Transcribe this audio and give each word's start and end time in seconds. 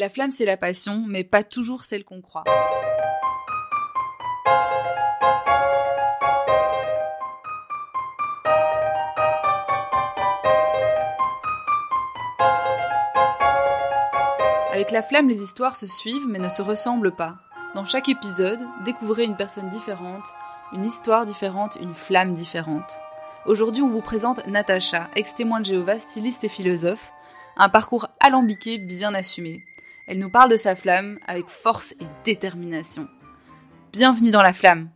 La 0.00 0.08
flamme, 0.08 0.30
c'est 0.30 0.46
la 0.46 0.56
passion, 0.56 1.04
mais 1.06 1.24
pas 1.24 1.44
toujours 1.44 1.84
celle 1.84 2.04
qu'on 2.04 2.22
croit. 2.22 2.44
Avec 14.72 14.90
la 14.90 15.02
flamme, 15.02 15.28
les 15.28 15.42
histoires 15.42 15.76
se 15.76 15.86
suivent 15.86 16.26
mais 16.26 16.38
ne 16.38 16.48
se 16.48 16.62
ressemblent 16.62 17.14
pas. 17.14 17.36
Dans 17.74 17.84
chaque 17.84 18.08
épisode, 18.08 18.66
découvrez 18.86 19.24
une 19.24 19.36
personne 19.36 19.68
différente, 19.68 20.32
une 20.72 20.86
histoire 20.86 21.26
différente, 21.26 21.76
une 21.78 21.92
flamme 21.92 22.32
différente. 22.32 23.02
Aujourd'hui, 23.44 23.82
on 23.82 23.90
vous 23.90 24.00
présente 24.00 24.46
Natacha, 24.46 25.10
ex-témoin 25.14 25.60
de 25.60 25.66
Jéhovah, 25.66 25.98
styliste 25.98 26.44
et 26.44 26.48
philosophe, 26.48 27.12
un 27.58 27.68
parcours 27.68 28.08
alambiqué 28.18 28.78
bien 28.78 29.12
assumé. 29.12 29.66
Elle 30.06 30.18
nous 30.18 30.30
parle 30.30 30.50
de 30.50 30.56
sa 30.56 30.74
flamme 30.74 31.18
avec 31.26 31.48
force 31.48 31.92
et 31.92 32.06
détermination. 32.24 33.08
Bienvenue 33.92 34.30
dans 34.30 34.42
la 34.42 34.52
flamme. 34.52 34.88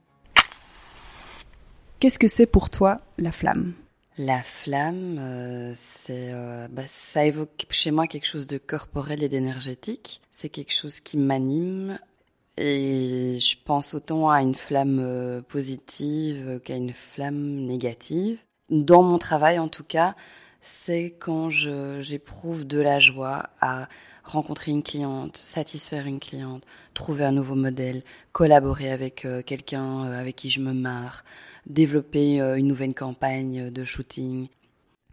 Qu'est-ce 2.01 2.19
que 2.19 2.29
c'est 2.29 2.47
pour 2.47 2.71
toi 2.71 2.97
la 3.19 3.33
flamme? 3.33 3.75
La 4.19 4.43
flamme, 4.43 5.19
euh, 5.19 5.73
c'est, 5.75 6.31
euh, 6.33 6.69
bah, 6.71 6.87
ça 6.87 7.25
évoque 7.25 7.67
chez 7.71 7.91
moi 7.91 8.07
quelque 8.07 8.27
chose 8.27 8.47
de 8.47 8.59
corporel 8.59 9.23
et 9.23 9.29
d'énergétique. 9.29 10.21
C'est 10.31 10.48
quelque 10.48 10.73
chose 10.73 11.01
qui 11.01 11.17
m'anime 11.17 11.98
et 12.57 13.39
je 13.41 13.57
pense 13.65 13.95
autant 13.95 14.31
à 14.31 14.41
une 14.41 14.55
flamme 14.55 15.01
euh, 15.01 15.43
positive 15.43 16.61
qu'à 16.65 16.77
une 16.77 16.93
flamme 16.93 17.67
négative. 17.67 18.39
Dans 18.71 19.03
mon 19.03 19.19
travail, 19.19 19.59
en 19.59 19.69
tout 19.69 19.84
cas, 19.84 20.15
c'est 20.61 21.15
quand 21.19 21.51
j'éprouve 21.51 22.67
de 22.67 22.79
la 22.79 22.98
joie 22.98 23.51
à 23.61 23.89
rencontrer 24.24 24.70
une 24.70 24.83
cliente, 24.83 25.37
satisfaire 25.37 26.06
une 26.06 26.19
cliente, 26.19 26.62
trouver 26.95 27.24
un 27.24 27.33
nouveau 27.33 27.55
modèle, 27.55 28.02
collaborer 28.33 28.91
avec 28.91 29.25
euh, 29.25 29.42
quelqu'un 29.42 30.06
euh, 30.06 30.20
avec 30.20 30.36
qui 30.36 30.50
je 30.50 30.61
me 30.61 30.72
marre, 30.72 31.25
développer 31.66 32.41
euh, 32.41 32.56
une 32.56 32.66
nouvelle 32.66 32.94
campagne 32.94 33.70
de 33.70 33.84
shooting. 33.84 34.48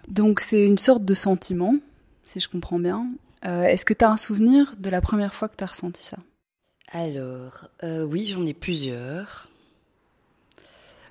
Donc 0.07 0.39
c'est 0.39 0.65
une 0.65 0.77
sorte 0.77 1.05
de 1.05 1.13
sentiment, 1.13 1.75
si 2.23 2.39
je 2.39 2.49
comprends 2.49 2.79
bien. 2.79 3.07
Est-ce 3.43 3.85
que 3.85 3.93
tu 3.95 4.05
as 4.05 4.11
un 4.11 4.17
souvenir 4.17 4.75
de 4.77 4.91
la 4.91 5.01
première 5.01 5.33
fois 5.33 5.49
que 5.49 5.55
tu 5.55 5.63
as 5.63 5.67
ressenti 5.67 6.03
ça? 6.03 6.17
Alors, 6.91 7.69
oui, 7.81 8.27
j'en 8.27 8.45
ai 8.45 8.53
plusieurs. 8.53 9.47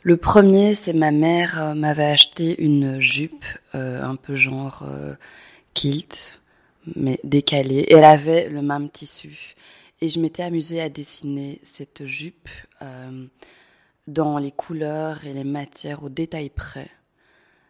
Le 0.05 0.17
premier, 0.17 0.73
c'est 0.75 0.93
ma 0.93 1.11
mère 1.11 1.75
m'avait 1.75 2.05
acheté 2.05 2.63
une 2.63 3.01
jupe 3.01 3.45
un 3.73 4.15
peu 4.15 4.37
genre 4.37 4.87
kilt, 5.75 6.40
mais 6.97 7.21
décalée. 7.25 7.87
elle 7.91 8.05
avait 8.05 8.49
le 8.49 8.63
même 8.63 8.91
tissu. 8.91 9.55
Et 10.01 10.09
je 10.09 10.19
m'étais 10.19 10.43
amusée 10.43 10.81
à 10.81 10.89
dessiner 10.89 11.61
cette 11.63 12.07
jupe 12.07 12.49
euh, 12.81 13.27
dans 14.07 14.39
les 14.39 14.51
couleurs 14.51 15.27
et 15.27 15.35
les 15.35 15.45
matières 15.45 16.03
au 16.03 16.09
détail 16.09 16.49
près. 16.49 16.91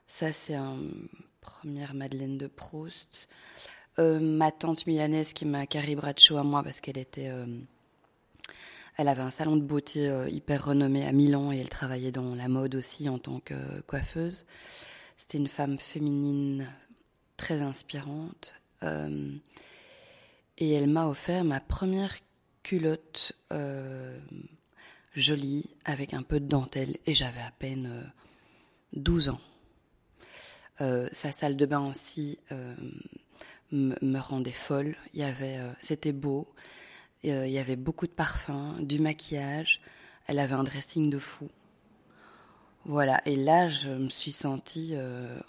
Ça, 0.06 0.32
c'est 0.32 0.54
une 0.54 1.08
première 1.40 1.94
Madeleine 1.94 2.38
de 2.38 2.46
Proust. 2.46 3.28
Euh, 3.98 4.20
ma 4.20 4.52
tante 4.52 4.86
milanaise 4.86 5.32
qui 5.32 5.44
m'a 5.44 5.66
carré 5.66 5.96
Bradshaw 5.96 6.36
à 6.36 6.44
moi 6.44 6.62
parce 6.62 6.80
qu'elle 6.80 6.98
était... 6.98 7.28
Euh, 7.28 7.46
elle 8.96 9.08
avait 9.08 9.22
un 9.22 9.30
salon 9.30 9.56
de 9.56 9.62
beauté 9.62 10.12
hyper 10.28 10.66
renommé 10.66 11.06
à 11.06 11.12
Milan 11.12 11.52
et 11.52 11.58
elle 11.58 11.70
travaillait 11.70 12.10
dans 12.10 12.34
la 12.34 12.48
mode 12.48 12.74
aussi 12.74 13.08
en 13.08 13.18
tant 13.18 13.40
que 13.40 13.54
coiffeuse. 13.86 14.44
C'était 15.16 15.38
une 15.38 15.48
femme 15.48 15.78
féminine 15.78 16.66
très 17.38 17.62
inspirante. 17.62 18.59
Euh, 18.82 19.36
et 20.58 20.72
elle 20.72 20.88
m'a 20.88 21.06
offert 21.06 21.44
ma 21.44 21.60
première 21.60 22.14
culotte 22.62 23.32
euh, 23.52 24.18
jolie 25.14 25.70
avec 25.84 26.14
un 26.14 26.22
peu 26.22 26.40
de 26.40 26.46
dentelle 26.46 26.96
et 27.06 27.14
j'avais 27.14 27.40
à 27.40 27.50
peine 27.58 28.12
12 28.92 29.28
euh, 29.28 29.32
ans. 29.32 31.10
sa 31.12 31.32
salle 31.32 31.56
de 31.56 31.66
bain 31.66 31.86
aussi 31.86 32.38
me, 33.72 34.18
rendait 34.18 34.50
folle. 34.50 34.96
Il 35.14 35.20
y 35.20 35.24
avait, 35.24 35.58
c'était 35.80 36.12
beau. 36.12 36.52
il 37.22 37.30
y 37.30 37.58
avait 37.58 37.76
beaucoup 37.76 38.06
de 38.06 38.12
parfums, 38.12 38.76
du 38.80 38.98
maquillage. 38.98 39.80
Elle 40.26 40.38
avait 40.38 40.54
un 40.54 40.64
dressing 40.64 41.10
de 41.10 41.18
fou. 41.18 41.48
Voilà. 42.84 43.20
Et 43.26 43.36
là, 43.36 43.68
je 43.68 43.90
me 43.90 44.08
suis 44.08 44.32
sentie 44.32 44.94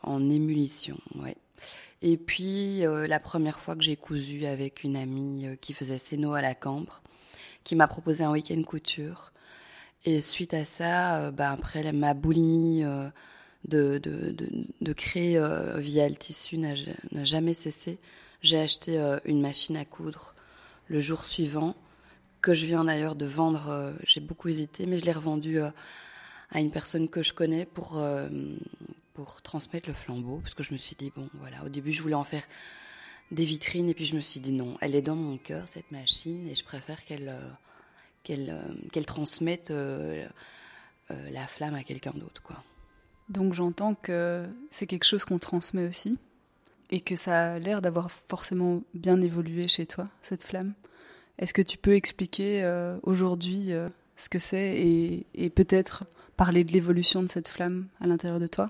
en 0.03 0.29
émulsion. 0.29 0.97
Ouais. 1.16 1.38
Et 2.01 2.17
puis, 2.17 2.85
euh, 2.85 3.07
la 3.07 3.19
première 3.19 3.59
fois 3.59 3.75
que 3.75 3.84
j'ai 3.84 3.95
cousu 3.95 4.45
avec 4.45 4.84
une 4.84 4.95
amie 4.95 5.45
euh, 5.45 5.56
qui 5.56 5.73
faisait 5.73 6.00
ses 6.00 6.22
à 6.23 6.41
la 6.41 6.56
cambre, 6.56 7.01
qui 7.63 7.75
m'a 7.75 7.88
proposé 7.88 8.23
un 8.23 8.31
week-end 8.31 8.62
couture. 8.63 9.31
Et 10.06 10.19
suite 10.19 10.56
à 10.56 10.66
ça, 10.66 11.17
euh, 11.19 11.31
bah, 11.31 11.51
après, 11.51 11.91
ma 11.91 12.16
boulimie 12.16 12.84
de, 13.67 14.00
de, 14.00 14.35
de, 14.81 14.94
créer 14.94 15.39
via 15.78 16.09
le 16.09 16.16
tissu 16.16 16.57
n'a 16.57 16.73
jamais 17.23 17.53
cessé. 17.53 18.00
J'ai 18.41 18.59
acheté 18.59 18.97
une 19.25 19.39
machine 19.39 19.78
à 19.78 19.85
coudre 19.85 20.33
le 20.88 21.00
jour 21.00 21.25
suivant, 21.25 21.75
que 22.41 22.56
je 22.56 22.66
viens 22.66 22.85
d'ailleurs 22.85 23.16
de 23.16 23.28
vendre. 23.28 23.94
j'ai 24.03 24.19
beaucoup 24.19 24.50
hésité, 24.50 24.88
mais 24.88 24.97
je 24.97 25.06
l'ai 25.06 25.12
revendue 25.12 25.59
à 25.59 26.59
une 26.59 26.72
personne 26.72 27.07
que 27.07 27.22
je 27.22 27.33
connais 27.33 27.66
pour 27.68 28.01
transmettre 29.43 29.87
le 29.87 29.93
flambeau, 29.93 30.39
parce 30.39 30.53
que 30.53 30.63
je 30.63 30.71
me 30.73 30.77
suis 30.77 30.95
dit, 30.95 31.11
bon, 31.15 31.29
voilà, 31.33 31.63
au 31.63 31.69
début, 31.69 31.91
je 31.91 32.01
voulais 32.01 32.15
en 32.15 32.23
faire 32.23 32.43
des 33.31 33.45
vitrines, 33.45 33.89
et 33.89 33.93
puis 33.93 34.05
je 34.05 34.15
me 34.15 34.21
suis 34.21 34.39
dit, 34.39 34.51
non, 34.51 34.77
elle 34.81 34.95
est 34.95 35.01
dans 35.01 35.15
mon 35.15 35.37
cœur, 35.37 35.67
cette 35.67 35.91
machine, 35.91 36.47
et 36.47 36.55
je 36.55 36.63
préfère 36.63 37.03
qu'elle 37.05 37.29
euh, 37.29 37.49
qu'elle 38.23 38.49
euh, 38.49 39.03
transmette 39.03 39.71
euh, 39.71 40.27
la 41.09 41.47
flamme 41.47 41.75
à 41.75 41.83
quelqu'un 41.83 42.11
d'autre, 42.11 42.41
quoi. 42.41 42.63
Donc 43.29 43.53
j'entends 43.53 43.95
que 43.95 44.45
c'est 44.69 44.85
quelque 44.85 45.05
chose 45.05 45.23
qu'on 45.25 45.39
transmet 45.39 45.88
aussi, 45.88 46.19
et 46.89 46.99
que 46.99 47.15
ça 47.15 47.53
a 47.53 47.59
l'air 47.59 47.81
d'avoir 47.81 48.11
forcément 48.11 48.83
bien 48.93 49.21
évolué 49.21 49.67
chez 49.67 49.85
toi, 49.85 50.09
cette 50.21 50.43
flamme. 50.43 50.73
Est-ce 51.39 51.53
que 51.53 51.61
tu 51.61 51.77
peux 51.77 51.95
expliquer 51.95 52.69
aujourd'hui 53.03 53.71
ce 54.17 54.27
que 54.27 54.38
c'est 54.38 55.23
et 55.33 55.49
peut-être 55.49 56.03
parler 56.35 56.65
de 56.65 56.73
l'évolution 56.73 57.23
de 57.23 57.27
cette 57.27 57.47
flamme 57.47 57.88
à 58.01 58.07
l'intérieur 58.07 58.39
de 58.41 58.47
toi? 58.47 58.69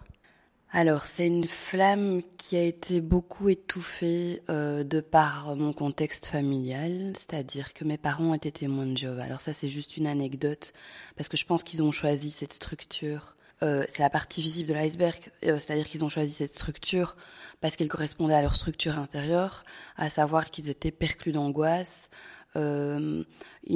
Alors, 0.74 1.04
c'est 1.04 1.28
une 1.28 1.48
flamme 1.48 2.22
qui 2.38 2.56
a 2.56 2.64
été 2.64 3.02
beaucoup 3.02 3.50
étouffée 3.50 4.42
euh, 4.50 4.86
de 4.86 5.02
par 5.02 5.58
mon 5.58 5.74
contexte 5.74 6.28
familial, 6.28 7.12
c'est-à-dire 7.18 7.74
que 7.74 7.84
mes 7.84 7.98
parents 7.98 8.34
été 8.34 8.54
témoins 8.54 8.86
de 8.86 8.98
Jéhovah. 8.98 9.24
Alors 9.24 9.42
ça, 9.42 9.52
c'est 9.52 9.68
juste 9.68 9.98
une 9.98 10.08
anecdote, 10.08 10.72
parce 11.18 11.28
que 11.28 11.36
je 11.36 11.46
pense 11.46 11.64
qu'ils 11.64 11.84
ont 11.84 11.92
choisi 11.92 12.32
cette 12.32 12.54
structure. 12.54 13.36
Euh, 13.64 13.86
c'est 13.94 14.02
la 14.02 14.10
partie 14.10 14.42
visible 14.42 14.70
de 14.70 14.74
l'iceberg, 14.74 15.20
euh, 15.44 15.60
c'est-à-dire 15.60 15.90
qu'ils 15.90 16.06
ont 16.06 16.10
choisi 16.10 16.32
cette 16.32 16.54
structure 16.54 17.18
parce 17.60 17.76
qu'elle 17.76 17.90
correspondait 17.90 18.34
à 18.34 18.42
leur 18.42 18.56
structure 18.56 18.98
intérieure, 18.98 19.66
à 19.98 20.08
savoir 20.08 20.52
qu'ils 20.52 20.70
étaient 20.70 20.90
perclus 20.90 21.34
d'angoisse, 21.34 22.10
ils 22.56 23.26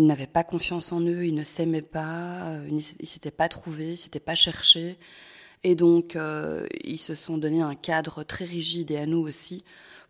n'avaient 0.05 0.28
pas 0.28 0.44
confiance 0.44 0.91
en 0.91 1.01
eux, 1.01 1.25
ils 1.25 1.35
ne 1.35 1.44
s'aimaient 1.44 1.81
pas, 1.81 2.57
ils 2.67 2.75
ne 2.75 3.05
s'étaient 3.05 3.31
pas 3.31 3.47
trouvés, 3.47 3.91
ils 3.91 3.97
s'étaient 3.97 4.19
pas 4.19 4.35
cherchés. 4.35 4.97
Et 5.67 5.73
donc, 5.73 6.15
euh, 6.15 6.67
ils 6.83 6.99
se 6.99 7.15
sont 7.15 7.39
donné 7.39 7.59
un 7.59 7.73
cadre 7.73 8.21
très 8.21 8.45
rigide 8.45 8.91
et 8.91 8.97
à 8.97 9.07
nous 9.07 9.17
aussi 9.17 9.63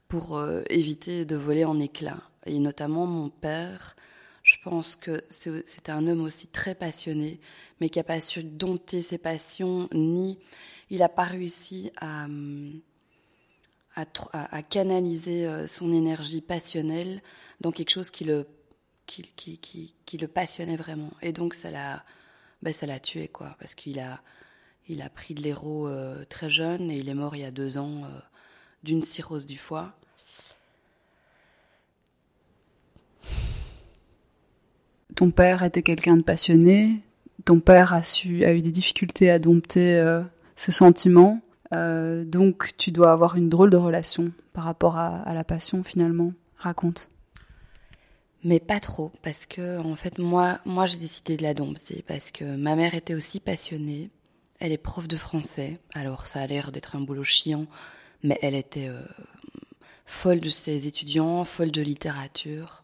pour 0.09 0.35
euh, 0.35 0.63
éviter 0.69 1.23
de 1.23 1.37
voler 1.37 1.63
en 1.63 1.79
éclats. 1.79 2.21
Et 2.45 2.59
notamment 2.59 3.05
mon 3.05 3.29
père, 3.29 3.95
je 4.43 4.57
pense 4.65 4.97
que 4.97 5.23
c'était 5.29 5.93
un 5.93 6.09
homme 6.09 6.23
aussi 6.23 6.49
très 6.49 6.75
passionné, 6.75 7.39
mais 7.79 7.87
qui 7.87 7.99
n'a 7.99 8.03
pas 8.03 8.19
su 8.19 8.43
dompter 8.43 9.01
ses 9.01 9.17
passions, 9.17 9.87
ni 9.93 10.39
il 10.89 10.99
n'a 10.99 11.07
pas 11.07 11.23
réussi 11.23 11.89
à, 12.01 12.27
à, 13.95 14.61
canaliser 14.61 15.47
euh, 15.47 15.67
son 15.67 15.93
énergie 15.93 16.41
passionnelle 16.41 17.21
dans 17.61 17.71
quelque 17.71 17.91
chose 17.91 18.11
qui 18.11 18.25
le, 18.25 18.45
qui, 19.05 20.17
le 20.19 20.27
passionnait 20.27 20.75
vraiment. 20.75 21.13
Et 21.21 21.31
donc, 21.31 21.53
ça 21.53 21.71
l'a 21.71 22.03
ben, 22.61 22.73
tué, 22.99 23.29
quoi, 23.29 23.55
parce 23.57 23.73
qu'il 23.73 24.01
a 24.01 24.19
il 24.87 25.01
a 25.01 25.09
pris 25.09 25.33
de 25.33 25.41
l'héros 25.41 25.87
euh, 25.87 26.23
très 26.29 26.49
jeune 26.49 26.91
et 26.91 26.97
il 26.97 27.09
est 27.09 27.13
mort 27.13 27.35
il 27.35 27.41
y 27.41 27.45
a 27.45 27.51
deux 27.51 27.77
ans 27.77 28.03
euh, 28.03 28.19
d'une 28.83 29.03
cirrhose 29.03 29.45
du 29.45 29.57
foie. 29.57 29.93
Ton 35.15 35.31
père 35.31 35.63
était 35.63 35.81
quelqu'un 35.81 36.17
de 36.17 36.21
passionné. 36.21 37.01
Ton 37.45 37.59
père 37.59 37.93
a, 37.93 38.03
su, 38.03 38.43
a 38.43 38.53
eu 38.53 38.61
des 38.61 38.71
difficultés 38.71 39.31
à 39.31 39.39
dompter 39.39 39.95
euh, 39.95 40.21
ce 40.55 40.71
sentiment. 40.71 41.41
donc 41.71 42.73
tu 42.77 42.91
dois 42.91 43.11
avoir 43.11 43.35
une 43.35 43.49
drôle 43.49 43.69
de 43.69 43.77
relation 43.77 44.31
par 44.53 44.65
rapport 44.65 44.97
à, 44.97 45.21
à 45.21 45.33
la 45.33 45.43
passion 45.43 45.83
finalement. 45.83 46.33
Raconte. 46.57 47.09
Mais 48.43 48.59
pas 48.59 48.79
trop, 48.79 49.11
parce 49.23 49.45
que 49.47 49.79
en 49.79 49.95
fait 49.95 50.19
moi, 50.19 50.59
moi 50.65 50.85
j'ai 50.85 50.97
décidé 50.97 51.35
de 51.35 51.43
la 51.43 51.55
dompter 51.55 52.03
parce 52.07 52.31
que 52.31 52.43
ma 52.55 52.75
mère 52.75 52.93
était 52.93 53.15
aussi 53.15 53.39
passionnée. 53.39 54.11
Elle 54.59 54.71
est 54.71 54.77
prof 54.77 55.07
de 55.07 55.17
français, 55.17 55.79
alors 55.93 56.27
ça 56.27 56.41
a 56.41 56.47
l'air 56.47 56.71
d'être 56.71 56.95
un 56.95 57.01
boulot 57.01 57.23
chiant, 57.23 57.65
mais 58.23 58.39
elle 58.41 58.55
était 58.55 58.87
euh, 58.87 59.01
folle 60.05 60.39
de 60.39 60.49
ses 60.49 60.87
étudiants, 60.87 61.43
folle 61.43 61.71
de 61.71 61.81
littérature. 61.81 62.83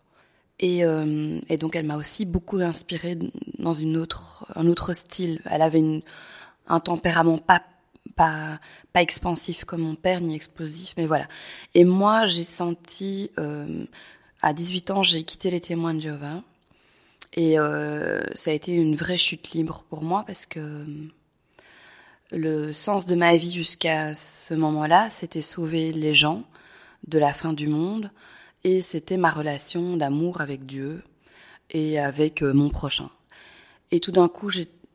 Et, 0.63 0.81
et 0.81 1.57
donc 1.57 1.75
elle 1.75 1.87
m'a 1.87 1.97
aussi 1.97 2.23
beaucoup 2.23 2.59
inspirée 2.59 3.17
dans 3.57 3.79
un 3.81 4.67
autre 4.67 4.93
style. 4.93 5.41
Elle 5.45 5.63
avait 5.63 6.03
un 6.67 6.79
tempérament 6.79 7.39
pas 7.39 7.63
pas 8.15 9.01
expansif 9.01 9.65
comme 9.65 9.81
mon 9.81 9.95
père 9.95 10.21
ni 10.21 10.35
explosif, 10.35 10.93
mais 10.97 11.07
voilà. 11.07 11.27
Et 11.73 11.83
moi 11.83 12.27
j'ai 12.27 12.43
senti 12.43 13.31
à 14.41 14.53
18 14.53 14.91
ans 14.91 15.01
j'ai 15.01 15.23
quitté 15.23 15.49
les 15.49 15.61
témoins 15.61 15.95
de 15.95 16.01
Jéhovah 16.01 16.43
et 17.33 17.57
euh, 17.57 18.21
ça 18.33 18.51
a 18.51 18.53
été 18.53 18.73
une 18.73 18.95
vraie 18.95 19.17
chute 19.17 19.51
libre 19.51 19.83
pour 19.89 20.03
moi 20.03 20.23
parce 20.27 20.45
que 20.45 20.85
le 22.31 22.71
sens 22.73 23.05
de 23.05 23.15
ma 23.15 23.35
vie 23.35 23.51
jusqu'à 23.51 24.13
ce 24.13 24.53
moment-là, 24.53 25.09
c'était 25.09 25.41
sauver 25.41 25.91
les 25.91 26.13
gens 26.13 26.43
de 27.07 27.19
la 27.19 27.33
fin 27.33 27.53
du 27.53 27.67
monde 27.67 28.11
et 28.63 28.81
c'était 28.81 29.17
ma 29.17 29.31
relation 29.31 29.97
d'amour 29.97 30.41
avec 30.41 30.65
Dieu 30.65 31.03
et 31.71 31.99
avec 31.99 32.41
euh, 32.43 32.53
mon 32.53 32.69
prochain. 32.69 33.09
Et 33.91 33.99
tout 33.99 34.11
d'un 34.11 34.29
coup, 34.29 34.49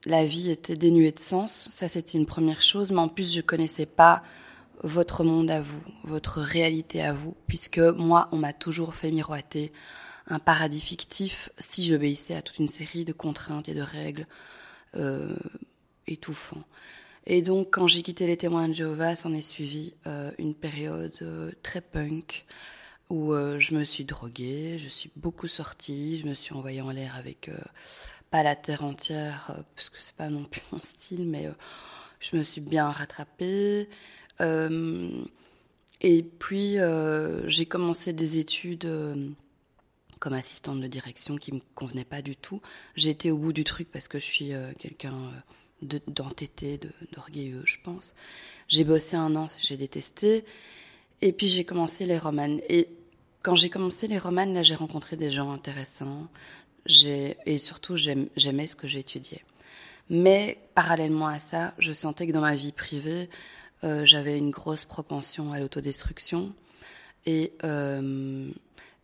la 0.05 0.25
vie 0.25 0.51
était 0.51 0.77
dénuée 0.77 1.13
de 1.13 1.19
sens. 1.19 1.69
Ça, 1.71 1.89
c'était 1.89 2.17
une 2.17 2.27
première 2.27 2.63
chose. 2.63 2.93
Mais 2.93 3.01
en 3.01 3.09
plus, 3.09 3.35
je 3.35 3.41
connaissais 3.41 3.87
pas 3.87 4.23
votre 4.83 5.25
monde 5.25 5.51
à 5.51 5.61
vous, 5.61 5.83
votre 6.05 6.41
réalité 6.41 7.03
à 7.03 7.13
vous, 7.13 7.35
puisque 7.47 7.79
moi, 7.79 8.29
on 8.33 8.37
m'a 8.37 8.53
toujours 8.53 8.95
fait 8.95 9.11
miroiter 9.11 9.73
un 10.29 10.39
paradis 10.39 10.81
fictif 10.81 11.51
si 11.59 11.85
j'obéissais 11.85 12.35
à 12.35 12.43
toute 12.43 12.59
une 12.59 12.69
série 12.69 13.05
de 13.05 13.13
contraintes 13.13 13.69
et 13.69 13.75
de 13.75 13.83
règles 13.83 14.27
euh, 14.97 15.37
étouffants. 16.07 16.65
Et 17.27 17.43
donc, 17.43 17.71
quand 17.73 17.89
j'ai 17.89 18.03
quitté 18.03 18.27
les 18.27 18.37
témoins 18.37 18.69
de 18.69 18.73
Jéhovah, 18.73 19.17
s'en 19.17 19.33
est 19.33 19.43
suivi 19.43 19.95
euh, 20.07 20.31
une 20.39 20.55
période 20.55 21.17
euh, 21.23 21.51
très 21.63 21.81
punk 21.81 22.47
où 23.11 23.33
euh, 23.33 23.59
je 23.59 23.75
me 23.75 23.83
suis 23.83 24.05
droguée, 24.05 24.79
je 24.79 24.87
suis 24.87 25.11
beaucoup 25.17 25.49
sortie, 25.49 26.19
je 26.19 26.27
me 26.27 26.35
suis 26.35 26.55
envoyée 26.55 26.83
en 26.83 26.91
l'air 26.91 27.17
avec 27.17 27.51
pas 28.31 28.43
la 28.45 28.55
terre 28.55 28.85
entière, 28.85 29.57
parce 29.75 29.91
que 29.91 29.97
c'est 30.01 30.15
pas 30.15 30.29
non 30.29 30.45
plus 30.45 30.63
mon 30.73 30.81
style, 30.81 31.27
mais 31.27 31.49
je 32.21 32.37
me 32.37 32.45
suis 32.45 32.61
bien 32.61 32.91
rattrapée. 32.91 33.89
et 36.01 36.23
puis, 36.39 36.77
j'ai 37.47 37.67
commencé 37.67 38.13
des 38.13 38.39
études 38.39 38.89
comme 40.19 40.33
assistante 40.33 40.81
de 40.81 40.87
direction 40.87 41.37
qui 41.37 41.53
me 41.53 41.61
convenait 41.75 42.05
pas 42.05 42.23
du 42.23 42.37
tout. 42.37 42.61
Été 42.97 43.31
au 43.31 43.39
bout 43.39 43.53
du 43.53 43.65
truc 43.65 43.91
parce 43.91 44.09
que 44.09 44.19
je 44.19 44.25
suis 44.25 44.53
quelqu'un 44.79 45.31
d'entêté, 45.83 46.81
d'orgueilleux, 47.13 47.63
je 47.65 47.77
pense. 47.83 48.15
J'ai 48.69 48.85
bossé 48.85 49.17
un 49.17 49.35
an, 49.37 49.49
j'ai 49.63 49.77
détesté. 49.77 50.45
Et 51.23 51.33
puis 51.33 51.49
j'ai 51.49 51.65
commencé 51.65 52.07
les 52.07 52.19
romanes. 52.19 52.61
Et 52.69 52.89
quand 53.43 53.57
j'ai 53.57 53.71
commencé 53.71 54.07
les 54.07 54.19
romanes, 54.19 54.55
là, 54.55 54.63
j'ai 54.63 54.75
rencontré 54.75 55.17
des 55.17 55.31
gens 55.31 55.53
intéressants. 55.53 56.29
Et 56.89 57.59
surtout, 57.59 57.97
j'aimais 57.97 58.67
ce 58.67 58.77
que 58.77 58.87
j'étudiais. 58.87 59.43
Mais 60.09 60.59
parallèlement 60.75 61.27
à 61.27 61.39
ça, 61.39 61.75
je 61.79 61.93
sentais 61.93 62.27
que 62.27 62.33
dans 62.33 62.41
ma 62.41 62.55
vie 62.55 62.73
privée, 62.73 63.29
euh, 63.83 64.05
j'avais 64.05 64.39
une 64.39 64.51
grosse 64.51 64.85
propension 64.85 65.53
à 65.53 65.59
l'autodestruction. 65.59 66.55
Et 67.25 67.53
euh, 67.65 68.51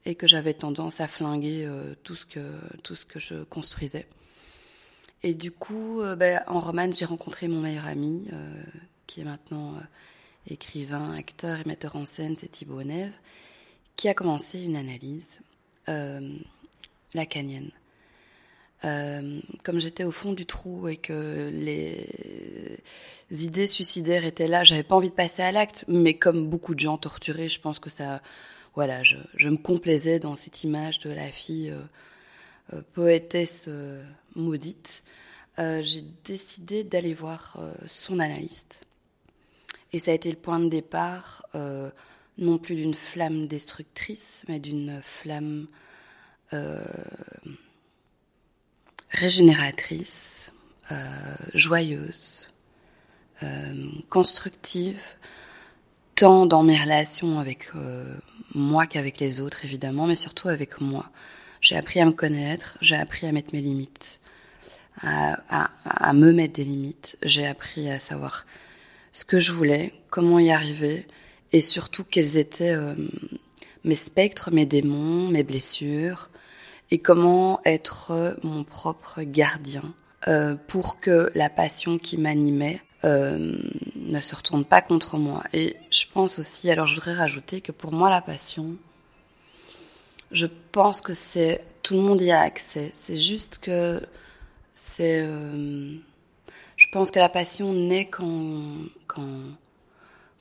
et 0.05 0.15
que 0.15 0.27
j'avais 0.27 0.55
tendance 0.55 1.01
à 1.01 1.07
flinguer 1.07 1.65
euh, 1.65 1.95
tout, 2.03 2.15
ce 2.15 2.27
que, 2.27 2.41
tout 2.83 2.95
ce 2.95 3.05
que 3.05 3.21
je 3.21 3.45
construisais. 3.45 4.07
Et 5.23 5.35
du 5.35 5.53
coup, 5.53 6.01
euh, 6.01 6.17
ben, 6.17 6.43
en 6.47 6.61
romane, 6.61 6.93
j'ai 6.93 7.05
rencontré 7.05 7.49
mon 7.49 7.61
meilleur 7.61 7.87
ami, 7.87 8.29
euh, 8.33 8.63
qui 9.07 9.21
est 9.21 9.25
maintenant 9.25 9.75
écrivain, 10.49 11.15
acteur 11.15 11.61
et 11.61 11.65
metteur 11.65 11.97
en 11.97 12.05
scène, 12.05 12.37
c'est 12.37 12.49
Thibaut 12.49 12.83
Neve, 12.83 13.13
qui 13.97 14.09
a 14.09 14.15
commencé 14.15 14.61
une 14.61 14.77
analyse 14.77 15.41
lacanienne. 17.15 17.71
comme 18.83 19.79
j'étais 19.79 20.05
au 20.05 20.11
fond 20.11 20.33
du 20.33 20.47
trou 20.47 20.89
et 20.89 20.97
que 20.97 21.51
les 21.53 22.07
idées 23.45 23.67
suicidaires 23.67 24.25
étaient 24.25 24.49
là, 24.49 24.65
j'avais 24.65 24.83
pas 24.83 24.97
envie 24.97 25.11
de 25.11 25.15
passer 25.15 25.43
à 25.43 25.53
l'acte, 25.53 25.85
mais 25.89 26.15
comme 26.15 26.49
beaucoup 26.49 26.75
de 26.75 26.81
gens 26.81 26.99
torturés, 26.99 27.49
je 27.49 27.61
pense 27.61 27.79
que 27.79 27.91
ça 27.91 28.21
voilà, 28.75 29.03
je, 29.03 29.49
me 29.49 29.57
complaisais 29.57 30.19
dans 30.19 30.37
cette 30.37 30.65
image 30.65 30.99
de 31.01 31.11
la 31.11 31.31
fille 31.31 31.71
euh, 31.71 31.77
euh, 31.77 31.85
poétesse 32.93 33.67
euh, 33.69 34.03
maudite. 34.35 35.03
j'ai 35.59 36.05
décidé 36.25 36.85
d'aller 36.85 37.15
voir 37.15 37.59
son 37.87 38.19
analyste. 38.19 38.87
Et 39.93 39.99
ça 39.99 40.11
a 40.11 40.15
été 40.15 40.31
le 40.31 40.37
point 40.37 40.59
de 40.59 40.69
départ, 40.69 41.47
non 42.39 42.57
plus 42.57 42.75
d'une 42.75 42.95
flamme 42.95 43.47
destructrice, 43.47 44.45
mais 44.49 44.59
d'une 44.59 45.03
flamme 45.03 45.67
régénératrice, 49.11 50.53
joyeuse, 51.53 52.49
constructive, 54.09 55.03
tant 56.15 56.47
dans 56.47 56.63
mes 56.63 56.81
relations 56.81 57.39
avec 57.39 57.71
moi 58.55 58.87
qu'avec 58.87 59.21
les 59.21 59.41
autres, 59.41 59.65
évidemment, 59.65 60.07
mais 60.07 60.17
surtout 60.17 60.49
avec 60.49 60.81
moi. 60.81 61.11
J'ai 61.63 61.77
appris 61.77 62.01
à 62.01 62.05
me 62.05 62.13
connaître, 62.13 62.77
j'ai 62.81 62.97
appris 62.97 63.27
à 63.27 63.33
mettre 63.33 63.55
mes 63.55 63.61
limites, 63.61 64.21
à, 65.01 65.71
à, 65.85 66.13
me 66.13 66.33
mettre 66.33 66.55
des 66.55 66.65
limites. 66.65 67.17
J'ai 67.23 67.47
appris 67.47 67.89
à 67.89 67.99
savoir 67.99 68.47
ce 69.13 69.25
que 69.25 69.39
je 69.39 69.53
voulais, 69.53 69.95
comment 70.11 70.39
y 70.41 70.51
arriver, 70.51 71.07
et 71.53 71.61
surtout 71.61 72.03
quels 72.03 72.37
étaient 72.37 72.75
euh, 72.75 72.95
mes 73.85 73.95
spectres, 73.95 74.51
mes 74.51 74.67
démons, 74.67 75.29
mes 75.29 75.45
blessures, 75.45 76.31
et 76.91 76.99
comment 76.99 77.61
être 77.65 78.37
mon 78.43 78.65
propre 78.65 79.23
gardien 79.23 79.95
euh, 80.29 80.57
pour 80.67 81.01
que 81.01 81.31
la 81.35 81.49
passion 81.49 81.99
qui 81.99 82.19
m'animait 82.19 82.81
euh, 83.05 83.57
ne 83.97 84.21
se 84.21 84.35
retourne 84.35 84.65
pas 84.65 84.83
contre 84.83 85.17
moi. 85.17 85.45
Et 85.53 85.77
je 85.91 86.05
pense 86.13 86.39
aussi, 86.39 86.71
alors 86.71 86.87
je 86.87 86.95
voudrais 86.95 87.15
rajouter 87.15 87.61
que 87.61 87.73
pour 87.73 87.93
moi 87.93 88.11
la 88.11 88.21
passion, 88.21 88.77
je 90.33 90.47
pense 90.73 91.01
que 91.01 91.15
c'est 91.15 91.65
tout 91.83 91.95
le 91.95 92.01
monde 92.01 92.21
y 92.21 92.31
a 92.31 92.41
accès. 92.41 92.93
C'est 92.95 93.19
juste 93.19 93.59
que 93.59 94.01
c'est, 94.75 95.23
euh, 95.23 95.97
je 96.77 96.87
pense 96.93 97.11
que 97.11 97.19
la 97.19 97.29
passion 97.29 97.73
naît 97.73 98.07
quand 98.09 98.63
quand 99.07 99.29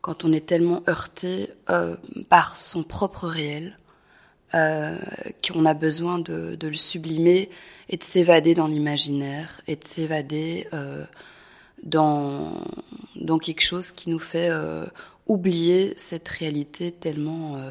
quand 0.01 0.25
on 0.25 0.31
est 0.33 0.45
tellement 0.47 0.81
heurté 0.89 1.51
euh, 1.69 1.95
par 2.29 2.57
son 2.57 2.81
propre 2.83 3.27
réel, 3.27 3.77
euh, 4.55 4.97
qu'on 5.47 5.65
a 5.65 5.75
besoin 5.75 6.17
de, 6.17 6.55
de, 6.55 6.67
le 6.67 6.73
sublimer 6.73 7.51
et 7.87 7.97
de 7.97 8.03
s'évader 8.03 8.55
dans 8.55 8.65
l'imaginaire 8.67 9.61
et 9.67 9.75
de 9.75 9.83
s'évader 9.85 10.67
dans, 11.83 12.53
dans 13.15 13.37
quelque 13.37 13.61
chose 13.61 13.91
qui 13.91 14.09
nous 14.09 14.19
fait 14.19 14.49
oublier 15.27 15.93
cette 15.97 16.27
réalité 16.27 16.91
tellement 16.91 17.61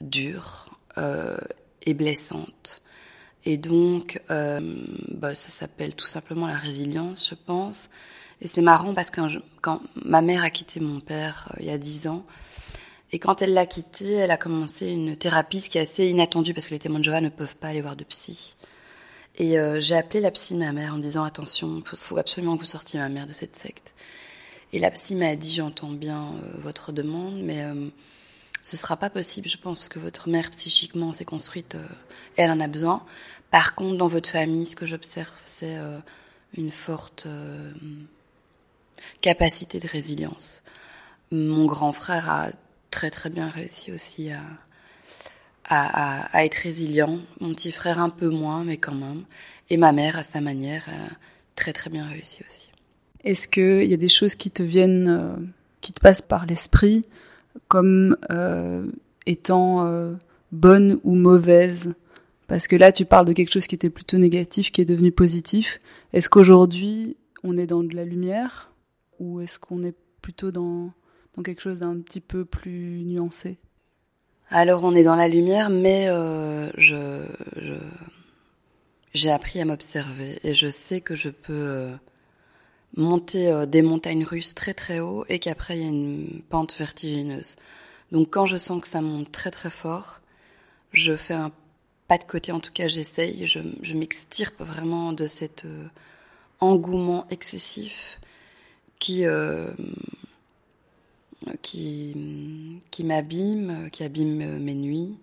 dure 0.00 0.79
euh, 0.98 1.36
et 1.82 1.94
blessante. 1.94 2.82
Et 3.46 3.56
donc, 3.56 4.20
bah, 4.28 5.34
ça 5.34 5.48
s'appelle 5.48 5.94
tout 5.94 6.04
simplement 6.04 6.46
la 6.46 6.58
résilience, 6.58 7.26
je 7.30 7.34
pense. 7.34 7.88
Et 8.42 8.46
c'est 8.48 8.60
marrant 8.60 8.92
parce 8.92 9.10
que 9.10 9.22
quand 9.62 9.80
ma 10.04 10.20
mère 10.20 10.44
a 10.44 10.50
quitté 10.50 10.78
mon 10.78 11.00
père 11.00 11.50
il 11.58 11.64
y 11.64 11.70
a 11.70 11.78
dix 11.78 12.06
ans, 12.06 12.26
et 13.12 13.18
quand 13.18 13.42
elle 13.42 13.54
l'a 13.54 13.66
quitté, 13.66 14.12
elle 14.12 14.30
a 14.30 14.36
commencé 14.36 14.88
une 14.88 15.16
thérapie, 15.16 15.60
ce 15.60 15.68
qui 15.68 15.78
est 15.78 15.82
assez 15.82 16.06
inattendu 16.06 16.54
parce 16.54 16.68
que 16.68 16.74
les 16.74 16.78
témoins 16.78 17.00
de 17.00 17.04
Jéhovah 17.04 17.20
ne 17.20 17.28
peuvent 17.28 17.56
pas 17.56 17.68
aller 17.68 17.80
voir 17.80 17.96
de 17.96 18.04
psy. 18.04 18.56
Et 19.36 19.58
euh, 19.58 19.80
j'ai 19.80 19.96
appelé 19.96 20.20
la 20.20 20.30
psy 20.30 20.54
de 20.54 20.60
ma 20.60 20.72
mère 20.72 20.94
en 20.94 20.98
disant 20.98 21.24
attention, 21.24 21.78
il 21.78 21.98
faut 21.98 22.18
absolument 22.18 22.54
que 22.56 22.60
vous 22.60 22.66
sortiez 22.66 23.00
ma 23.00 23.08
mère 23.08 23.26
de 23.26 23.32
cette 23.32 23.56
secte. 23.56 23.92
Et 24.72 24.78
la 24.78 24.90
psy 24.92 25.16
m'a 25.16 25.34
dit 25.34 25.52
j'entends 25.52 25.90
bien 25.90 26.22
euh, 26.22 26.58
votre 26.58 26.92
demande, 26.92 27.40
mais 27.42 27.64
euh, 27.64 27.88
ce 28.62 28.76
sera 28.76 28.96
pas 28.96 29.10
possible, 29.10 29.48
je 29.48 29.56
pense, 29.56 29.78
parce 29.78 29.88
que 29.88 29.98
votre 29.98 30.28
mère 30.28 30.50
psychiquement 30.50 31.12
s'est 31.12 31.24
construite, 31.24 31.76
elle 32.36 32.50
en 32.50 32.60
a 32.60 32.68
besoin. 32.68 33.04
Par 33.50 33.74
contre, 33.74 33.96
dans 33.96 34.06
votre 34.06 34.28
famille, 34.28 34.66
ce 34.66 34.76
que 34.76 34.86
j'observe, 34.86 35.32
c'est 35.46 35.78
une 36.54 36.70
forte 36.70 37.26
capacité 39.20 39.78
de 39.78 39.88
résilience. 39.88 40.62
Mon 41.30 41.66
grand 41.66 41.92
frère 41.92 42.30
a 42.30 42.50
très 42.90 43.10
très 43.10 43.30
bien 43.30 43.48
réussi 43.48 43.92
aussi 43.92 44.30
à, 44.30 44.42
à, 45.70 46.44
être 46.44 46.56
résilient. 46.56 47.20
Mon 47.40 47.54
petit 47.54 47.72
frère 47.72 48.00
un 48.00 48.10
peu 48.10 48.28
moins, 48.28 48.64
mais 48.64 48.76
quand 48.76 48.94
même. 48.94 49.24
Et 49.68 49.76
ma 49.76 49.92
mère, 49.92 50.18
à 50.18 50.22
sa 50.22 50.40
manière, 50.40 50.88
a 50.88 51.14
très 51.54 51.72
très 51.72 51.90
bien 51.90 52.06
réussi 52.06 52.42
aussi. 52.48 52.68
Est-ce 53.22 53.46
qu'il 53.48 53.84
y 53.84 53.94
a 53.94 53.98
des 53.98 54.08
choses 54.08 54.34
qui 54.34 54.50
te 54.50 54.62
viennent, 54.62 55.08
euh, 55.08 55.36
qui 55.80 55.92
te 55.92 56.00
passent 56.00 56.22
par 56.22 56.46
l'esprit, 56.46 57.04
comme 57.68 58.16
euh, 58.30 58.86
étant 59.26 59.86
euh, 59.86 60.14
bonnes 60.52 60.98
ou 61.04 61.14
mauvaises 61.14 61.94
Parce 62.46 62.68
que 62.68 62.76
là, 62.76 62.92
tu 62.92 63.04
parles 63.04 63.26
de 63.26 63.32
quelque 63.32 63.52
chose 63.52 63.66
qui 63.66 63.74
était 63.74 63.90
plutôt 63.90 64.18
négatif, 64.18 64.72
qui 64.72 64.80
est 64.80 64.86
devenu 64.86 65.12
positif. 65.12 65.78
Est-ce 66.12 66.30
qu'aujourd'hui, 66.30 67.16
on 67.44 67.56
est 67.56 67.66
dans 67.66 67.82
de 67.82 67.94
la 67.94 68.04
lumière? 68.04 68.70
Ou 69.18 69.40
est-ce 69.40 69.58
qu'on 69.58 69.82
est 69.82 69.96
plutôt 70.22 70.50
dans, 70.50 70.92
dans 71.36 71.42
quelque 71.42 71.60
chose 71.60 71.80
d'un 71.80 71.98
petit 72.00 72.20
peu 72.20 72.44
plus 72.44 73.04
nuancé? 73.04 73.58
Alors 74.52 74.82
on 74.82 74.96
est 74.96 75.04
dans 75.04 75.14
la 75.14 75.28
lumière, 75.28 75.70
mais 75.70 76.08
euh, 76.08 76.70
je, 76.76 77.24
je 77.56 77.74
j'ai 79.14 79.30
appris 79.30 79.60
à 79.60 79.64
m'observer. 79.64 80.38
Et 80.44 80.54
je 80.54 80.68
sais 80.68 81.00
que 81.00 81.14
je 81.14 81.30
peux 81.30 81.52
euh, 81.52 81.94
monter 82.96 83.48
euh, 83.48 83.66
des 83.66 83.82
montagnes 83.82 84.24
russes 84.24 84.54
très 84.54 84.74
très 84.74 85.00
haut 85.00 85.24
et 85.28 85.38
qu'après 85.38 85.78
il 85.78 85.82
y 85.82 85.86
a 85.86 85.88
une 85.88 86.42
pente 86.48 86.76
vertigineuse. 86.76 87.56
Donc 88.12 88.30
quand 88.30 88.46
je 88.46 88.56
sens 88.56 88.80
que 88.80 88.88
ça 88.88 89.00
monte 89.00 89.30
très 89.30 89.50
très 89.50 89.70
fort, 89.70 90.20
je 90.92 91.14
fais 91.14 91.34
un 91.34 91.52
pas 92.08 92.18
de 92.18 92.24
côté, 92.24 92.50
en 92.50 92.58
tout 92.58 92.72
cas 92.72 92.88
j'essaye, 92.88 93.46
je, 93.46 93.94
m'extirpe 93.94 94.60
vraiment 94.60 95.12
de 95.12 95.28
cet 95.28 95.64
euh, 95.64 95.86
engouement 96.58 97.26
excessif 97.30 98.20
qui 98.98 99.24
euh, 99.24 99.70
qui 101.62 102.80
qui 102.90 103.04
m'abîme, 103.04 103.88
qui 103.92 104.02
abîme 104.02 104.58
mes 104.58 104.74
nuits 104.74 105.16